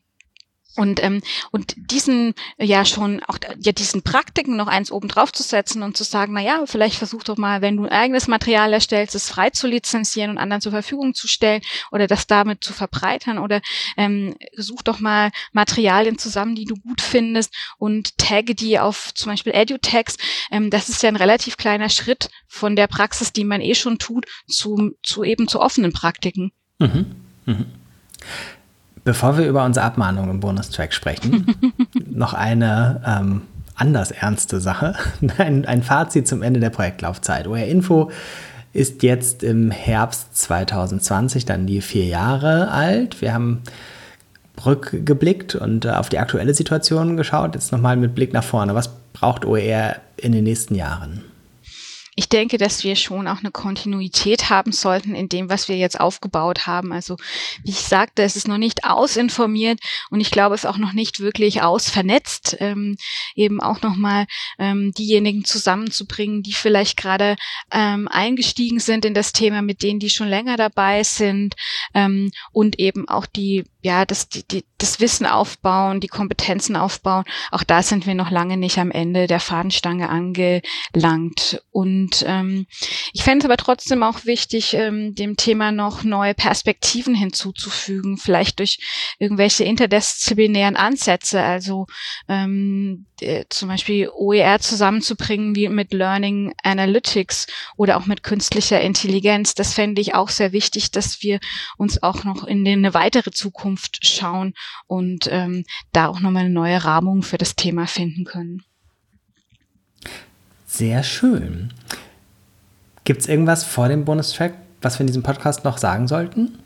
und, 0.75 1.01
ähm, 1.03 1.21
und 1.51 1.73
diesen 1.77 2.33
ja 2.57 2.85
schon 2.85 3.21
auch 3.23 3.37
ja 3.59 3.71
diesen 3.71 4.01
Praktiken 4.01 4.55
noch 4.55 4.67
eins 4.67 4.91
oben 4.91 5.07
drauf 5.07 5.31
zu 5.31 5.43
setzen 5.43 5.83
und 5.83 5.95
zu 5.95 6.03
sagen, 6.03 6.33
na 6.33 6.41
ja, 6.41 6.63
vielleicht 6.65 6.97
versuch 6.97 7.23
doch 7.23 7.37
mal, 7.37 7.61
wenn 7.61 7.77
du 7.77 7.83
ein 7.83 7.91
eigenes 7.91 8.27
Material 8.27 8.73
erstellst, 8.73 9.15
es 9.15 9.29
frei 9.29 9.49
zu 9.49 9.67
lizenzieren 9.67 10.31
und 10.31 10.37
anderen 10.37 10.61
zur 10.61 10.71
Verfügung 10.71 11.13
zu 11.13 11.27
stellen 11.27 11.61
oder 11.91 12.07
das 12.07 12.27
damit 12.27 12.63
zu 12.63 12.73
verbreitern 12.73 13.37
oder 13.37 13.61
ähm, 13.97 14.35
such 14.55 14.81
doch 14.83 14.99
mal 14.99 15.31
Materialien 15.53 16.17
zusammen, 16.17 16.55
die 16.55 16.65
du 16.65 16.75
gut 16.75 17.01
findest 17.01 17.53
und 17.77 18.17
tagge 18.17 18.55
die 18.55 18.79
auf 18.79 19.13
zum 19.13 19.31
Beispiel 19.31 19.53
EduTags. 19.53 20.17
Ähm, 20.51 20.69
das 20.69 20.89
ist 20.89 21.03
ja 21.03 21.09
ein 21.09 21.15
relativ 21.15 21.57
kleiner 21.57 21.89
Schritt 21.89 22.29
von 22.47 22.75
der 22.75 22.87
Praxis, 22.87 23.33
die 23.33 23.43
man 23.43 23.61
eh 23.61 23.75
schon 23.75 23.97
tut, 23.97 24.25
zu, 24.47 24.91
zu 25.03 25.23
eben 25.23 25.47
zu 25.47 25.61
offenen 25.61 25.93
Praktiken. 25.93 26.51
Mhm. 26.79 27.15
Mhm. 27.45 27.65
Bevor 29.05 29.37
wir 29.37 29.47
über 29.47 29.63
unsere 29.63 29.85
Abmahnung 29.85 30.31
im 30.31 30.39
Bonustrack 30.39 30.91
sprechen, 30.91 31.45
noch 32.09 32.33
eine 32.33 33.01
ähm, 33.05 33.43
anders 33.75 34.09
ernste 34.09 34.59
Sache. 34.59 34.95
Ein, 35.37 35.65
ein 35.65 35.83
Fazit 35.83 36.27
zum 36.27 36.41
Ende 36.41 36.59
der 36.59 36.71
Projektlaufzeit. 36.71 37.47
OR 37.47 37.59
Info 37.59 38.09
ist 38.73 39.03
jetzt 39.03 39.43
im 39.43 39.69
Herbst 39.69 40.35
2020 40.35 41.45
dann 41.45 41.67
die 41.67 41.81
vier 41.81 42.05
Jahre 42.05 42.71
alt. 42.71 43.21
Wir 43.21 43.33
haben 43.33 43.61
rückgeblickt 44.65 45.53
und 45.53 45.85
äh, 45.85 45.91
auf 45.91 46.09
die 46.09 46.17
aktuelle 46.17 46.55
Situation 46.55 47.15
geschaut. 47.15 47.53
Jetzt 47.53 47.71
nochmal 47.71 47.97
mit 47.97 48.15
Blick 48.15 48.33
nach 48.33 48.43
vorne. 48.43 48.73
Was 48.73 48.89
braucht 49.13 49.45
OER 49.45 49.97
in 50.17 50.31
den 50.31 50.45
nächsten 50.45 50.73
Jahren? 50.73 51.23
Ich 52.17 52.29
denke, 52.29 52.57
dass 52.57 52.83
wir 52.85 52.95
schon 52.95 53.27
auch 53.27 53.39
eine 53.39 53.51
Kontinuität 53.51 54.49
haben 54.49 54.71
sollten 54.71 55.15
in 55.15 55.27
dem, 55.27 55.49
was 55.49 55.67
wir 55.67 55.75
jetzt 55.75 55.99
aufgebaut 55.99 56.65
haben. 56.65 56.93
Also 56.93 57.17
wie 57.63 57.71
ich 57.71 57.81
sagte, 57.81 58.23
es 58.23 58.37
ist 58.37 58.47
noch 58.47 58.57
nicht 58.57 58.85
ausinformiert 58.85 59.79
und 60.09 60.21
ich 60.21 60.31
glaube, 60.31 60.55
es 60.55 60.63
ist 60.63 60.69
auch 60.69 60.77
noch 60.77 60.93
nicht 60.93 61.19
wirklich 61.19 61.61
ausvernetzt, 61.61 62.55
ähm, 62.61 62.95
eben 63.35 63.59
auch 63.59 63.81
nochmal 63.81 64.27
ähm, 64.57 64.93
diejenigen 64.93 65.43
zusammenzubringen, 65.43 66.41
die 66.41 66.53
vielleicht 66.53 66.95
gerade 66.95 67.35
ähm, 67.71 68.07
eingestiegen 68.07 68.79
sind 68.79 69.03
in 69.03 69.13
das 69.13 69.33
Thema, 69.33 69.61
mit 69.61 69.83
denen, 69.83 69.99
die 69.99 70.09
schon 70.09 70.29
länger 70.29 70.55
dabei 70.55 71.03
sind 71.03 71.55
ähm, 71.93 72.31
und 72.53 72.79
eben 72.79 73.09
auch 73.09 73.25
die 73.25 73.65
ja, 73.85 74.03
das, 74.03 74.29
die, 74.29 74.43
die, 74.47 74.65
das 74.79 74.99
Wissen 74.99 75.27
aufbauen, 75.27 75.99
die 75.99 76.07
Kompetenzen 76.07 76.75
aufbauen. 76.75 77.23
Auch 77.51 77.63
da 77.63 77.83
sind 77.83 78.07
wir 78.07 78.15
noch 78.15 78.31
lange 78.31 78.57
nicht 78.57 78.79
am 78.79 78.89
Ende 78.89 79.27
der 79.27 79.39
Fadenstange 79.39 80.09
angelangt. 80.09 81.61
Und 81.69 82.25
ähm, 82.27 82.65
ich 83.13 83.21
fände 83.21 83.43
es 83.43 83.45
aber 83.45 83.57
trotzdem 83.57 84.01
auch 84.01 84.25
wichtig, 84.25 84.73
ähm, 84.73 85.13
dem 85.13 85.37
Thema 85.37 85.71
noch 85.71 86.03
neue 86.03 86.33
Perspektiven 86.33 87.13
hinzuzufügen, 87.13 88.17
vielleicht 88.17 88.57
durch 88.57 88.79
irgendwelche 89.19 89.65
interdisziplinären 89.65 90.77
Ansätze, 90.77 91.43
also 91.43 91.85
ähm, 92.27 93.05
äh, 93.21 93.45
zum 93.49 93.69
Beispiel 93.69 94.09
OER 94.09 94.59
zusammenzubringen 94.59 95.55
wie 95.55 95.69
mit 95.69 95.93
Learning 95.93 96.53
Analytics 96.63 97.47
oder 97.77 97.97
auch 97.97 98.05
mit 98.05 98.23
künstlicher 98.23 98.81
Intelligenz. 98.81 99.55
Das 99.55 99.73
fände 99.73 100.01
ich 100.01 100.15
auch 100.15 100.29
sehr 100.29 100.51
wichtig, 100.51 100.91
dass 100.91 101.21
wir 101.21 101.39
uns 101.77 102.01
auch 102.03 102.23
noch 102.23 102.43
in 102.43 102.67
eine 102.67 102.93
weitere 102.93 103.31
Zukunft 103.31 104.05
schauen 104.05 104.53
und 104.87 105.27
ähm, 105.31 105.65
da 105.91 106.07
auch 106.07 106.19
nochmal 106.19 106.45
eine 106.45 106.53
neue 106.53 106.83
Rahmung 106.83 107.21
für 107.21 107.37
das 107.37 107.55
Thema 107.55 107.87
finden 107.87 108.25
können. 108.25 108.63
Sehr 110.65 111.03
schön. 111.03 111.73
Gibt 113.05 113.21
es 113.21 113.27
irgendwas 113.27 113.63
vor 113.63 113.87
dem 113.87 114.03
Bonustrack, 114.03 114.55
was 114.81 114.97
wir 114.97 115.01
in 115.01 115.07
diesem 115.07 115.23
Podcast 115.23 115.63
noch 115.63 115.77
sagen 115.77 116.07
sollten? 116.07 116.59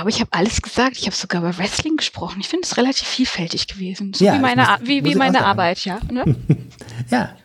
Ich 0.00 0.02
glaube, 0.02 0.10
ich 0.16 0.20
habe 0.20 0.32
alles 0.32 0.62
gesagt. 0.62 0.96
Ich 0.96 1.04
habe 1.04 1.14
sogar 1.14 1.42
über 1.42 1.58
Wrestling 1.58 1.98
gesprochen. 1.98 2.40
Ich 2.40 2.48
finde 2.48 2.66
es 2.66 2.78
relativ 2.78 3.06
vielfältig 3.06 3.66
gewesen. 3.66 4.14
So 4.14 4.24
ja, 4.24 4.32
wie 4.32 4.38
meine, 4.38 4.62
muss, 4.62 4.88
wie, 4.88 5.04
wie 5.04 5.14
meine 5.14 5.44
Arbeit, 5.44 5.84
ja. 5.84 6.00
Ne? 6.10 6.36
ja. 7.10 7.36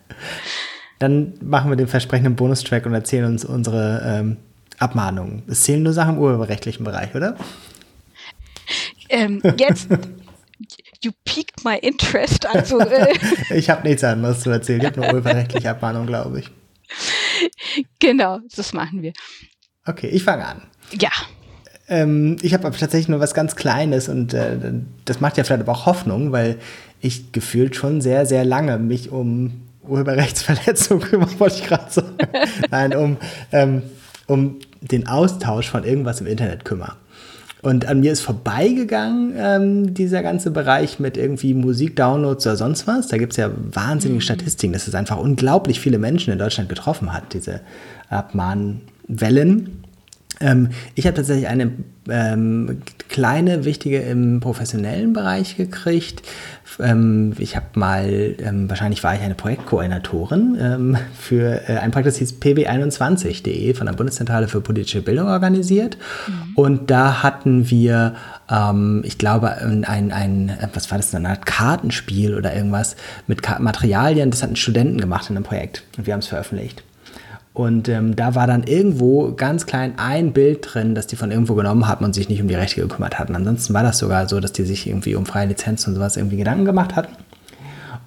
Dann 1.00 1.34
machen 1.42 1.70
wir 1.70 1.76
den 1.76 1.90
versprechenden 1.90 2.38
Bonustrack 2.38 2.86
und 2.86 2.94
erzählen 2.94 3.26
uns 3.26 3.44
unsere 3.44 4.02
ähm, 4.06 4.38
Abmahnungen. 4.78 5.44
Es 5.48 5.64
zählen 5.64 5.84
nur 5.84 5.92
Sachen 5.92 6.16
im 6.16 6.22
urheberrechtlichen 6.22 6.86
Bereich, 6.86 7.14
oder? 7.14 7.36
Ähm, 9.10 9.42
jetzt, 9.58 9.90
you 11.04 11.12
piqued 11.26 11.66
my 11.66 11.78
interest. 11.80 12.46
Also, 12.46 12.80
äh. 12.80 13.14
ich 13.54 13.70
habe 13.70 13.86
nichts 13.86 14.06
anderes 14.06 14.40
zu 14.40 14.50
erzählen. 14.50 14.80
Ich 14.80 14.88
habe 14.88 15.02
nur 15.02 15.10
urheberrechtliche 15.10 15.72
Abmahnungen, 15.72 16.08
glaube 16.08 16.40
ich. 16.40 16.50
Genau, 18.00 18.40
das 18.56 18.72
machen 18.72 19.02
wir. 19.02 19.12
Okay, 19.86 20.08
ich 20.08 20.24
fange 20.24 20.46
an. 20.46 20.62
Ja. 20.94 21.12
Ähm, 21.88 22.38
ich 22.42 22.54
habe 22.54 22.66
aber 22.68 22.78
tatsächlich 22.78 23.10
nur 23.10 23.20
was 23.20 23.34
ganz 23.34 23.56
Kleines 23.56 24.10
und 24.10 24.34
äh, 24.34 24.58
das 25.06 25.22
macht 25.22 25.38
ja 25.38 25.44
vielleicht 25.44 25.62
aber 25.62 25.74
auch 25.74 25.86
Hoffnung, 25.86 26.32
weil 26.32 26.58
ich 27.02 27.32
gefühlt 27.32 27.76
schon 27.76 28.02
sehr, 28.02 28.26
sehr 28.26 28.44
lange 28.44 28.78
mich 28.80 29.12
um 29.12 29.62
Urheberrechtsverletzungen 29.88 31.04
kümmere, 31.10 31.40
wollte 31.40 31.56
ich 31.56 31.68
gerade 31.68 31.92
sagen. 31.92 32.18
Nein, 32.72 32.96
um 32.96 33.18
ähm, 33.52 33.84
um 34.28 34.60
den 34.82 35.08
Austausch 35.08 35.70
von 35.70 35.84
irgendwas 35.84 36.22
im 36.22 36.28
Internet 36.28 36.66
kümmere. 36.66 36.94
Und 37.62 37.88
an 37.88 38.02
mir 38.02 38.12
ist 38.12 38.22
vorbeigegangen, 38.22 39.34
ähm, 39.38 39.94
dieser 39.96 40.22
ganze 40.22 40.52
Bereich 40.52 41.00
mit 41.00 41.18
irgendwie 41.18 41.56
Musikdownloads 41.56 42.46
oder 42.46 42.58
sonst 42.58 42.86
was. 42.86 43.08
Da 43.08 43.18
gibt 43.18 43.34
es 43.34 43.38
ja 43.38 43.50
wahnsinnige 43.72 44.20
mhm. 44.20 44.22
Statistiken, 44.22 44.74
dass 44.74 44.88
es 44.88 44.94
einfach 44.94 45.18
unglaublich 45.18 45.80
viele 45.80 45.98
Menschen 45.98 46.32
in 46.32 46.38
Deutschland 46.38 46.70
getroffen 46.70 47.12
hat, 47.12 47.34
diese 47.34 47.62
Abmahnwellen. 48.10 49.84
Ähm, 50.42 50.70
ich 50.96 51.06
habe 51.06 51.16
tatsächlich 51.16 51.48
eine 51.48 51.72
ähm, 52.10 52.82
kleine, 53.10 53.66
wichtige 53.66 54.00
im 54.00 54.40
professionellen 54.40 55.14
Bereich 55.14 55.58
gekriegt. 55.58 56.22
Ähm, 56.80 57.34
ich 57.38 57.56
habe 57.56 57.66
mal, 57.76 58.36
ähm, 58.40 58.70
wahrscheinlich 58.70 59.04
war 59.04 59.16
ich 59.16 59.22
eine 59.22 59.36
Projektkoordinatorin 59.36 60.58
ähm, 60.60 60.98
für 61.18 61.70
äh, 61.70 61.78
ein 61.78 61.92
Projekt, 61.92 62.08
das 62.08 62.18
hieß 62.18 62.36
pb21.de 62.42 63.74
von 63.74 63.88
der 63.88 63.94
Bundeszentrale 63.94 64.48
für 64.48 64.62
politische 64.62 65.02
Bildung 65.02 65.28
organisiert. 65.28 65.98
Mhm. 66.28 66.34
Und 66.56 66.92
da 66.92 67.24
hatten 67.24 67.70
wir, 67.70 68.16
ähm, 68.50 69.02
ich 69.06 69.18
glaube, 69.18 69.52
ein, 69.58 69.86
ein, 69.86 70.58
was 70.74 70.92
war 70.92 70.98
das, 70.98 71.14
eine 71.16 71.30
Art 71.30 71.46
Kartenspiel 71.46 72.36
oder 72.36 72.56
irgendwas 72.56 72.96
mit 73.28 73.42
Ka 73.42 73.60
Materialien. 73.60 74.32
Das 74.32 74.44
hatten 74.44 74.56
Studenten 74.56 75.00
gemacht 75.00 75.30
in 75.30 75.36
einem 75.36 75.46
Projekt 75.46 75.84
und 75.98 76.06
wir 76.06 76.14
haben 76.14 76.20
es 76.20 76.28
veröffentlicht. 76.28 76.84
Und 77.56 77.88
ähm, 77.88 78.18
da 78.18 78.36
war 78.36 78.48
dann 78.48 78.64
irgendwo 78.64 79.32
ganz 79.32 79.66
klein 79.66 79.94
ein 79.96 80.34
Bild 80.34 80.68
drin, 80.74 80.94
das 80.94 81.08
die 81.08 81.16
von 81.16 81.32
irgendwo 81.32 81.56
genommen 81.56 81.88
hatten 81.88 82.04
und 82.04 82.14
sich 82.14 82.28
nicht 82.28 82.42
um 82.42 82.50
die 82.50 82.54
Rechte 82.54 82.82
gekümmert 82.82 83.18
hatten. 83.18 83.34
Ansonsten 83.34 83.74
war 83.74 83.82
das 83.82 83.98
sogar 83.98 84.28
so, 84.28 84.42
dass 84.42 84.52
die 84.52 84.64
sich 84.64 84.88
irgendwie 84.88 85.16
um 85.16 85.26
freie 85.26 85.48
Lizenzen 85.48 85.90
und 85.90 85.96
sowas 85.96 86.18
irgendwie 86.18 86.36
Gedanken 86.36 86.66
gemacht 86.66 86.98
hatten. 86.98 87.16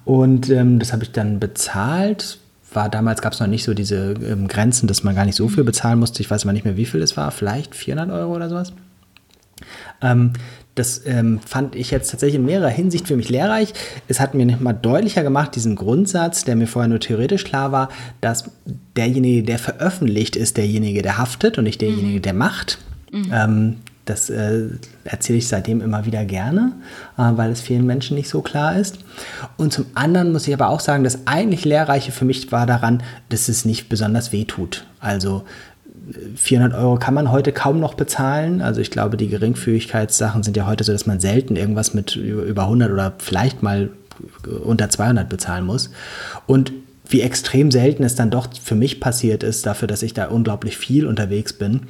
Und 0.05 0.51
ähm, 0.51 0.77
das 0.77 0.93
habe 0.93 1.03
ich 1.03 1.11
dann 1.11 1.39
bezahlt. 1.39 2.37
War 2.71 2.89
damals 2.89 3.23
gab 3.23 3.33
es 3.33 3.39
noch 3.39 3.47
nicht 3.47 3.63
so 3.63 3.73
diese 3.73 4.13
ähm, 4.23 4.47
Grenzen, 4.47 4.85
dass 4.85 5.03
man 5.03 5.15
gar 5.15 5.25
nicht 5.25 5.35
so 5.35 5.47
viel 5.49 5.63
bezahlen 5.63 5.97
musste. 5.97 6.21
Ich 6.21 6.29
weiß 6.29 6.43
aber 6.43 6.53
nicht 6.53 6.65
mehr, 6.65 6.77
wie 6.77 6.85
viel 6.85 7.01
es 7.01 7.17
war. 7.17 7.31
Vielleicht 7.31 7.73
400 7.73 8.15
Euro 8.15 8.35
oder 8.35 8.49
sowas. 8.49 8.71
Das 10.79 11.05
ähm, 11.05 11.41
fand 11.45 11.75
ich 11.75 11.91
jetzt 11.91 12.09
tatsächlich 12.09 12.39
in 12.39 12.45
mehrerer 12.45 12.69
Hinsicht 12.69 13.09
für 13.09 13.17
mich 13.17 13.27
lehrreich. 13.27 13.73
Es 14.07 14.21
hat 14.21 14.33
mir 14.33 14.45
nicht 14.45 14.61
mal 14.61 14.71
deutlicher 14.71 15.23
gemacht, 15.23 15.53
diesen 15.55 15.75
Grundsatz, 15.75 16.45
der 16.45 16.55
mir 16.55 16.67
vorher 16.67 16.87
nur 16.87 17.01
theoretisch 17.01 17.43
klar 17.43 17.73
war, 17.73 17.89
dass 18.21 18.49
derjenige, 18.95 19.43
der 19.43 19.59
veröffentlicht, 19.59 20.37
ist 20.37 20.55
derjenige, 20.55 21.01
der 21.01 21.17
haftet 21.17 21.57
und 21.57 21.65
nicht 21.65 21.81
derjenige, 21.81 22.19
mhm. 22.19 22.21
der 22.21 22.33
macht. 22.33 22.77
Mhm. 23.11 23.31
Ähm, 23.33 23.75
das 24.05 24.29
äh, 24.29 24.69
erzähle 25.03 25.37
ich 25.37 25.49
seitdem 25.49 25.81
immer 25.81 26.05
wieder 26.05 26.23
gerne, 26.23 26.71
äh, 27.17 27.23
weil 27.35 27.51
es 27.51 27.59
vielen 27.59 27.85
Menschen 27.85 28.15
nicht 28.15 28.29
so 28.29 28.41
klar 28.41 28.77
ist. 28.77 28.99
Und 29.57 29.73
zum 29.73 29.85
anderen 29.95 30.31
muss 30.31 30.47
ich 30.47 30.53
aber 30.53 30.69
auch 30.69 30.79
sagen, 30.79 31.03
das 31.03 31.27
eigentlich 31.27 31.65
Lehrreiche 31.65 32.13
für 32.13 32.23
mich 32.25 32.51
war 32.53 32.65
daran, 32.65 33.03
dass 33.27 33.49
es 33.49 33.65
nicht 33.65 33.89
besonders 33.89 34.31
weh 34.31 34.45
tut. 34.45 34.85
Also 35.01 35.43
400 36.35 36.77
Euro 36.77 36.95
kann 36.95 37.13
man 37.13 37.31
heute 37.31 37.51
kaum 37.51 37.79
noch 37.79 37.93
bezahlen. 37.93 38.61
Also 38.61 38.81
ich 38.81 38.91
glaube, 38.91 39.17
die 39.17 39.27
Geringfügigkeitssachen 39.27 40.43
sind 40.43 40.57
ja 40.57 40.65
heute 40.65 40.83
so, 40.83 40.91
dass 40.91 41.05
man 41.05 41.19
selten 41.19 41.55
irgendwas 41.55 41.93
mit 41.93 42.15
über 42.15 42.63
100 42.63 42.91
oder 42.91 43.13
vielleicht 43.19 43.63
mal 43.63 43.89
unter 44.63 44.89
200 44.89 45.29
bezahlen 45.29 45.65
muss. 45.65 45.91
Und 46.45 46.73
wie 47.09 47.21
extrem 47.21 47.71
selten 47.71 48.03
es 48.03 48.13
dann 48.13 48.29
doch 48.29 48.47
für 48.61 48.75
mich 48.75 48.99
passiert 48.99 49.41
ist, 49.41 49.65
dafür, 49.65 49.87
dass 49.87 50.03
ich 50.03 50.13
da 50.13 50.25
unglaublich 50.27 50.77
viel 50.77 51.07
unterwegs 51.07 51.53
bin. 51.53 51.81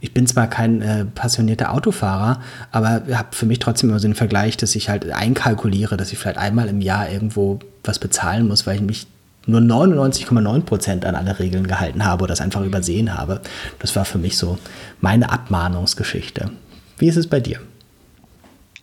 Ich 0.00 0.14
bin 0.14 0.26
zwar 0.26 0.46
kein 0.46 0.80
äh, 0.80 1.04
passionierter 1.04 1.74
Autofahrer, 1.74 2.40
aber 2.70 3.02
habe 3.12 3.28
für 3.32 3.44
mich 3.44 3.58
trotzdem 3.58 3.90
immer 3.90 3.98
so 3.98 4.08
den 4.08 4.14
Vergleich, 4.14 4.56
dass 4.56 4.74
ich 4.74 4.88
halt 4.88 5.10
einkalkuliere, 5.12 5.98
dass 5.98 6.10
ich 6.10 6.18
vielleicht 6.18 6.38
einmal 6.38 6.68
im 6.68 6.80
Jahr 6.80 7.10
irgendwo 7.10 7.58
was 7.84 7.98
bezahlen 7.98 8.48
muss, 8.48 8.66
weil 8.66 8.76
ich 8.76 8.82
mich 8.82 9.06
nur 9.46 9.60
99,9 9.60 10.62
Prozent 10.62 11.04
an 11.04 11.14
alle 11.14 11.38
Regeln 11.38 11.66
gehalten 11.66 12.04
habe 12.04 12.24
oder 12.24 12.32
das 12.32 12.40
einfach 12.40 12.62
übersehen 12.62 13.16
habe. 13.16 13.40
Das 13.78 13.94
war 13.96 14.04
für 14.04 14.18
mich 14.18 14.36
so 14.36 14.58
meine 15.00 15.30
Abmahnungsgeschichte. 15.30 16.50
Wie 16.98 17.08
ist 17.08 17.16
es 17.16 17.26
bei 17.26 17.40
dir? 17.40 17.60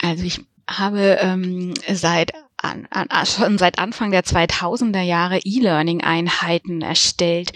Also 0.02 0.24
ich 0.24 0.42
habe 0.68 1.18
ähm, 1.22 1.74
seit 1.92 2.32
an, 2.62 2.88
an, 2.92 3.08
schon 3.26 3.58
seit 3.58 3.80
Anfang 3.80 4.12
der 4.12 4.24
2000er 4.24 5.02
Jahre 5.02 5.40
E-Learning-Einheiten 5.40 6.82
erstellt 6.82 7.54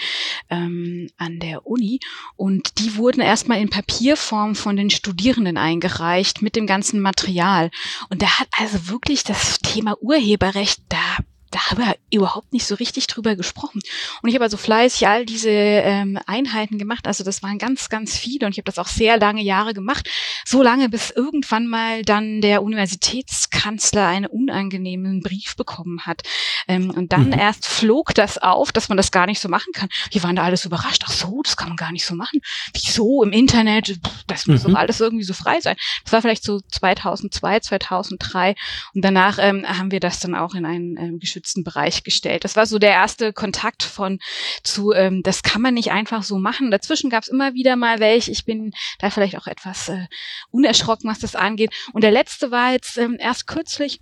ähm, 0.50 1.10
an 1.18 1.40
der 1.40 1.68
Uni 1.68 2.00
und 2.38 2.80
die 2.80 2.96
wurden 2.96 3.22
erstmal 3.22 3.60
in 3.60 3.70
Papierform 3.70 4.56
von 4.56 4.78
den 4.78 4.90
Studierenden 4.90 5.58
eingereicht 5.58 6.42
mit 6.42 6.56
dem 6.56 6.68
ganzen 6.68 7.02
Material 7.02 7.70
und 8.10 8.22
da 8.22 8.40
hat 8.40 8.48
also 8.58 8.90
wirklich 8.90 9.24
das 9.24 9.60
Thema 9.60 9.98
Urheberrecht 10.02 10.82
da 10.90 11.18
da 11.54 11.70
haben 11.70 11.78
wir 11.78 11.96
überhaupt 12.10 12.52
nicht 12.52 12.66
so 12.66 12.76
richtig 12.76 13.06
drüber 13.06 13.36
gesprochen. 13.36 13.80
Und 14.22 14.30
ich 14.30 14.36
habe 14.36 14.44
also 14.44 14.58
fleißig 14.58 15.08
all 15.08 15.26
diese 15.26 15.52
ähm, 15.52 16.18
Einheiten 16.26 16.80
gemacht. 16.80 17.06
Also 17.06 17.24
das 17.24 17.44
waren 17.44 17.60
ganz, 17.60 17.90
ganz 17.90 18.18
viele 18.18 18.48
und 18.48 18.54
ich 18.54 18.58
habe 18.58 18.66
das 18.66 18.80
auch 18.80 18.88
sehr 18.88 19.20
lange 19.20 19.44
Jahre 19.44 19.76
gemacht. 19.76 20.10
So 20.46 20.64
lange, 20.64 20.90
bis 20.90 21.12
irgendwann 21.12 21.68
mal 21.68 22.02
dann 22.02 22.42
der 22.42 22.64
Universitätskanzler 22.64 24.08
einen 24.08 24.26
unangenehmen 24.26 25.22
Brief 25.22 25.56
bekommen 25.56 26.08
hat. 26.08 26.24
Ähm, 26.68 26.90
und 26.90 27.14
dann 27.14 27.28
mhm. 27.28 27.34
erst 27.34 27.68
flog 27.68 28.16
das 28.16 28.40
auf, 28.40 28.72
dass 28.72 28.90
man 28.90 28.98
das 28.98 29.12
gar 29.12 29.28
nicht 29.28 29.40
so 29.40 29.48
machen 29.48 29.74
kann. 29.74 29.90
Wir 30.10 30.24
waren 30.24 30.36
da 30.36 30.44
alles 30.44 30.66
überrascht. 30.66 31.04
Ach 31.06 31.12
so, 31.12 31.42
das 31.44 31.56
kann 31.56 31.68
man 31.68 31.78
gar 31.78 31.92
nicht 31.92 32.06
so 32.06 32.16
machen. 32.16 32.40
Wieso 32.74 33.22
im 33.22 33.32
Internet? 33.32 34.00
Das 34.28 34.48
muss 34.48 34.64
mhm. 34.64 34.72
doch 34.74 34.80
alles 34.80 35.00
irgendwie 35.00 35.24
so 35.24 35.34
frei 35.34 35.60
sein. 35.62 35.76
Das 36.04 36.14
war 36.14 36.22
vielleicht 36.22 36.44
so 36.44 36.60
2002, 36.60 37.60
2003. 37.60 38.56
Und 38.94 39.04
danach 39.04 39.38
ähm, 39.40 39.66
haben 39.68 39.92
wir 39.92 40.00
das 40.00 40.20
dann 40.20 40.36
auch 40.36 40.56
in 40.56 40.66
einen 40.66 40.98
ähm, 40.98 41.20
geschützten 41.20 41.44
geschützten 41.44 41.64
Bereich 41.64 42.04
gestellt. 42.04 42.44
Das 42.44 42.56
war 42.56 42.66
so 42.66 42.80
der 42.80 42.92
erste 42.92 43.34
Kontakt 43.34 43.84
von 43.84 44.20
zu, 44.64 44.94
ähm, 44.94 45.22
das 45.24 45.44
kann 45.44 45.62
man 45.62 45.74
nicht 45.74 45.92
einfach 45.92 46.24
so 46.24 46.38
machen. 46.38 46.72
Dazwischen 46.72 47.10
gab 47.10 47.24
es 47.24 47.30
immer 47.30 47.54
wieder 47.54 47.76
mal 47.76 48.00
welche. 48.00 48.32
Ich 48.32 48.46
bin 48.46 48.72
da 49.00 49.10
vielleicht 49.10 49.38
auch 49.38 49.48
etwas 49.48 49.90
äh, 49.90 50.08
unerschrocken, 50.52 51.10
was 51.10 51.20
das 51.20 51.36
angeht. 51.36 51.74
Und 51.94 52.04
der 52.04 52.12
letzte 52.12 52.52
war 52.52 52.72
jetzt 52.72 52.98
ähm, 52.98 53.18
erst 53.20 53.48
kürzlich 53.48 54.00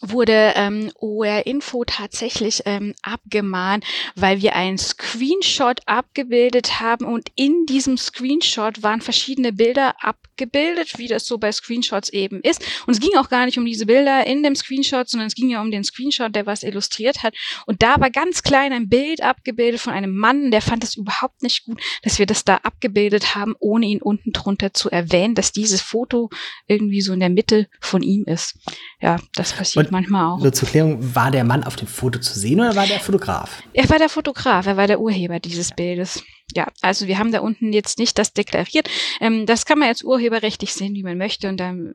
wurde 0.00 0.52
ähm, 0.56 0.92
OR 0.96 1.46
Info 1.46 1.84
tatsächlich 1.84 2.62
ähm, 2.66 2.94
abgemahnt, 3.02 3.84
weil 4.14 4.42
wir 4.42 4.54
einen 4.54 4.76
Screenshot 4.78 5.80
abgebildet 5.86 6.80
haben 6.80 7.06
und 7.06 7.30
in 7.34 7.64
diesem 7.66 7.96
Screenshot 7.96 8.82
waren 8.82 9.00
verschiedene 9.00 9.52
Bilder 9.52 9.94
abgebildet, 10.00 10.98
wie 10.98 11.08
das 11.08 11.26
so 11.26 11.38
bei 11.38 11.50
Screenshots 11.50 12.10
eben 12.10 12.40
ist. 12.42 12.62
Und 12.86 12.92
es 12.92 13.00
ging 13.00 13.16
auch 13.16 13.30
gar 13.30 13.46
nicht 13.46 13.58
um 13.58 13.64
diese 13.64 13.86
Bilder 13.86 14.26
in 14.26 14.42
dem 14.42 14.54
Screenshot, 14.54 15.08
sondern 15.08 15.28
es 15.28 15.34
ging 15.34 15.48
ja 15.48 15.62
um 15.62 15.70
den 15.70 15.84
Screenshot, 15.84 16.34
der 16.34 16.44
was 16.44 16.62
illustriert 16.62 17.22
hat. 17.22 17.34
Und 17.64 17.82
da 17.82 17.98
war 17.98 18.10
ganz 18.10 18.42
klein 18.42 18.72
ein 18.72 18.88
Bild 18.88 19.22
abgebildet 19.22 19.80
von 19.80 19.94
einem 19.94 20.14
Mann, 20.14 20.50
der 20.50 20.60
fand 20.60 20.84
es 20.84 20.96
überhaupt 20.96 21.42
nicht 21.42 21.64
gut, 21.64 21.80
dass 22.02 22.18
wir 22.18 22.26
das 22.26 22.44
da 22.44 22.56
abgebildet 22.56 23.34
haben, 23.34 23.54
ohne 23.58 23.86
ihn 23.86 24.02
unten 24.02 24.32
drunter 24.32 24.74
zu 24.74 24.90
erwähnen, 24.90 25.34
dass 25.34 25.52
dieses 25.52 25.80
Foto 25.80 26.28
irgendwie 26.66 27.00
so 27.00 27.14
in 27.14 27.20
der 27.20 27.30
Mitte 27.30 27.68
von 27.80 28.02
ihm 28.02 28.24
ist. 28.24 28.58
Ja, 29.00 29.16
das 29.34 29.54
passiert 29.54 29.85
und 29.85 29.85
manchmal 29.90 30.24
auch. 30.24 30.38
Nur 30.38 30.52
zur 30.52 30.68
Klärung, 30.68 31.14
war 31.14 31.30
der 31.30 31.44
Mann 31.44 31.64
auf 31.64 31.76
dem 31.76 31.88
Foto 31.88 32.18
zu 32.18 32.38
sehen 32.38 32.60
oder 32.60 32.76
war 32.76 32.86
der 32.86 33.00
Fotograf? 33.00 33.62
Er 33.72 33.88
war 33.88 33.98
der 33.98 34.08
Fotograf, 34.08 34.66
er 34.66 34.76
war 34.76 34.86
der 34.86 35.00
Urheber 35.00 35.40
dieses 35.40 35.72
Bildes. 35.74 36.22
Ja, 36.54 36.68
also 36.80 37.06
wir 37.06 37.18
haben 37.18 37.32
da 37.32 37.40
unten 37.40 37.72
jetzt 37.72 37.98
nicht 37.98 38.18
das 38.18 38.32
deklariert. 38.32 38.88
Ähm, 39.20 39.46
das 39.46 39.66
kann 39.66 39.78
man 39.78 39.88
jetzt 39.88 40.04
urheberrechtlich 40.04 40.72
sehen, 40.72 40.94
wie 40.94 41.02
man 41.02 41.18
möchte. 41.18 41.48
Und 41.48 41.58
dann 41.58 41.92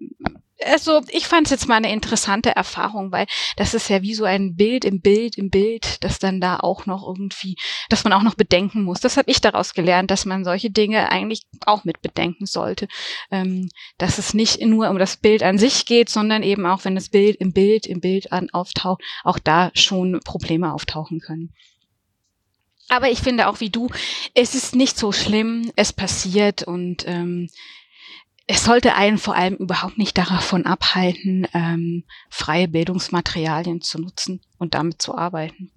also 0.66 1.02
ich 1.10 1.28
fand 1.28 1.48
es 1.48 1.52
jetzt 1.52 1.68
mal 1.68 1.76
eine 1.76 1.92
interessante 1.92 2.56
Erfahrung, 2.56 3.12
weil 3.12 3.26
das 3.58 3.74
ist 3.74 3.90
ja 3.90 4.02
wie 4.02 4.14
so 4.14 4.26
ein 4.26 4.56
Bild 4.56 4.86
im 4.86 5.02
Bild 5.02 5.38
im 5.38 5.50
Bild, 5.50 6.04
das 6.04 6.20
dann 6.20 6.42
da 6.42 6.58
auch 6.58 6.86
noch 6.86 7.08
irgendwie, 7.08 7.56
dass 7.90 8.04
man 8.04 8.14
auch 8.14 8.22
noch 8.22 8.36
bedenken 8.36 8.84
muss. 8.84 9.00
Das 9.00 9.18
habe 9.18 9.30
ich 9.30 9.42
daraus 9.42 9.74
gelernt, 9.74 10.12
dass 10.12 10.26
man 10.26 10.44
solche 10.44 10.70
Dinge 10.70 11.12
eigentlich 11.12 11.44
auch 11.66 11.84
mit 11.84 12.02
bedenken 12.02 12.46
sollte. 12.46 12.88
Ähm, 13.32 13.70
dass 13.98 14.18
es 14.18 14.34
nicht 14.34 14.62
nur 14.62 14.90
um 14.90 15.00
das 15.00 15.18
Bild 15.18 15.44
an 15.44 15.58
sich 15.58 15.86
geht, 15.86 16.10
sondern 16.10 16.44
eben 16.44 16.66
auch, 16.66 16.86
wenn 16.86 16.96
das 16.96 17.10
Bild 17.10 17.38
im 17.38 17.54
Bild 17.54 17.86
im 17.88 18.00
Bild 18.00 18.32
an 18.32 18.50
auftaucht, 18.52 19.02
auch 19.24 19.40
da 19.40 19.72
schon 19.74 20.20
Probleme 20.24 20.74
auftauchen 20.74 21.20
können. 21.20 21.54
Aber 22.90 23.10
ich 23.10 23.20
finde 23.20 23.48
auch 23.48 23.62
wie 23.62 23.70
du, 23.70 23.90
es 24.34 24.54
ist 24.54 24.76
nicht 24.76 24.98
so 24.98 25.14
schlimm, 25.14 25.72
es 25.78 25.94
passiert 25.94 26.64
und 26.64 27.06
ähm, 27.08 27.50
es 28.48 28.64
sollte 28.64 28.96
einen 28.96 29.18
vor 29.18 29.36
allem 29.36 29.56
überhaupt 29.56 29.98
nicht 29.98 30.18
davon 30.18 30.66
abhalten, 30.66 31.48
ähm, 31.54 32.04
freie 32.30 32.68
Bildungsmaterialien 32.68 33.82
zu 33.82 34.00
nutzen 34.00 34.42
und 34.58 34.74
damit 34.74 35.02
zu 35.02 35.18
arbeiten. 35.18 35.72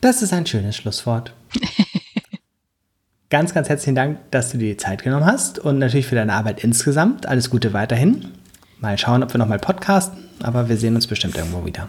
Das 0.00 0.22
ist 0.22 0.32
ein 0.32 0.46
schönes 0.46 0.76
Schlusswort. 0.76 1.32
ganz, 3.30 3.52
ganz 3.52 3.68
herzlichen 3.68 3.96
Dank, 3.96 4.30
dass 4.30 4.50
du 4.50 4.58
dir 4.58 4.70
die 4.70 4.76
Zeit 4.76 5.02
genommen 5.02 5.26
hast 5.26 5.58
und 5.58 5.78
natürlich 5.78 6.06
für 6.06 6.14
deine 6.14 6.34
Arbeit 6.34 6.62
insgesamt. 6.62 7.26
Alles 7.26 7.50
Gute 7.50 7.72
weiterhin. 7.72 8.32
Mal 8.80 8.96
schauen, 8.96 9.24
ob 9.24 9.34
wir 9.34 9.38
nochmal 9.38 9.58
podcasten, 9.58 10.24
aber 10.40 10.68
wir 10.68 10.76
sehen 10.76 10.94
uns 10.94 11.08
bestimmt 11.08 11.36
irgendwo 11.36 11.64
wieder. 11.64 11.88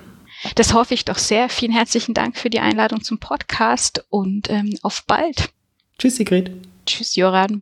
Das 0.56 0.74
hoffe 0.74 0.94
ich 0.94 1.06
doch 1.06 1.18
sehr. 1.18 1.50
Vielen 1.50 1.72
herzlichen 1.72 2.14
Dank 2.14 2.38
für 2.38 2.50
die 2.50 2.60
Einladung 2.60 3.04
zum 3.04 3.20
Podcast 3.20 4.06
und 4.10 4.50
ähm, 4.50 4.74
auf 4.82 5.04
bald. 5.06 5.50
Tschüss, 6.00 6.16
Sigrid. 6.16 6.52
Tschüss, 6.86 7.16
Joran. 7.16 7.62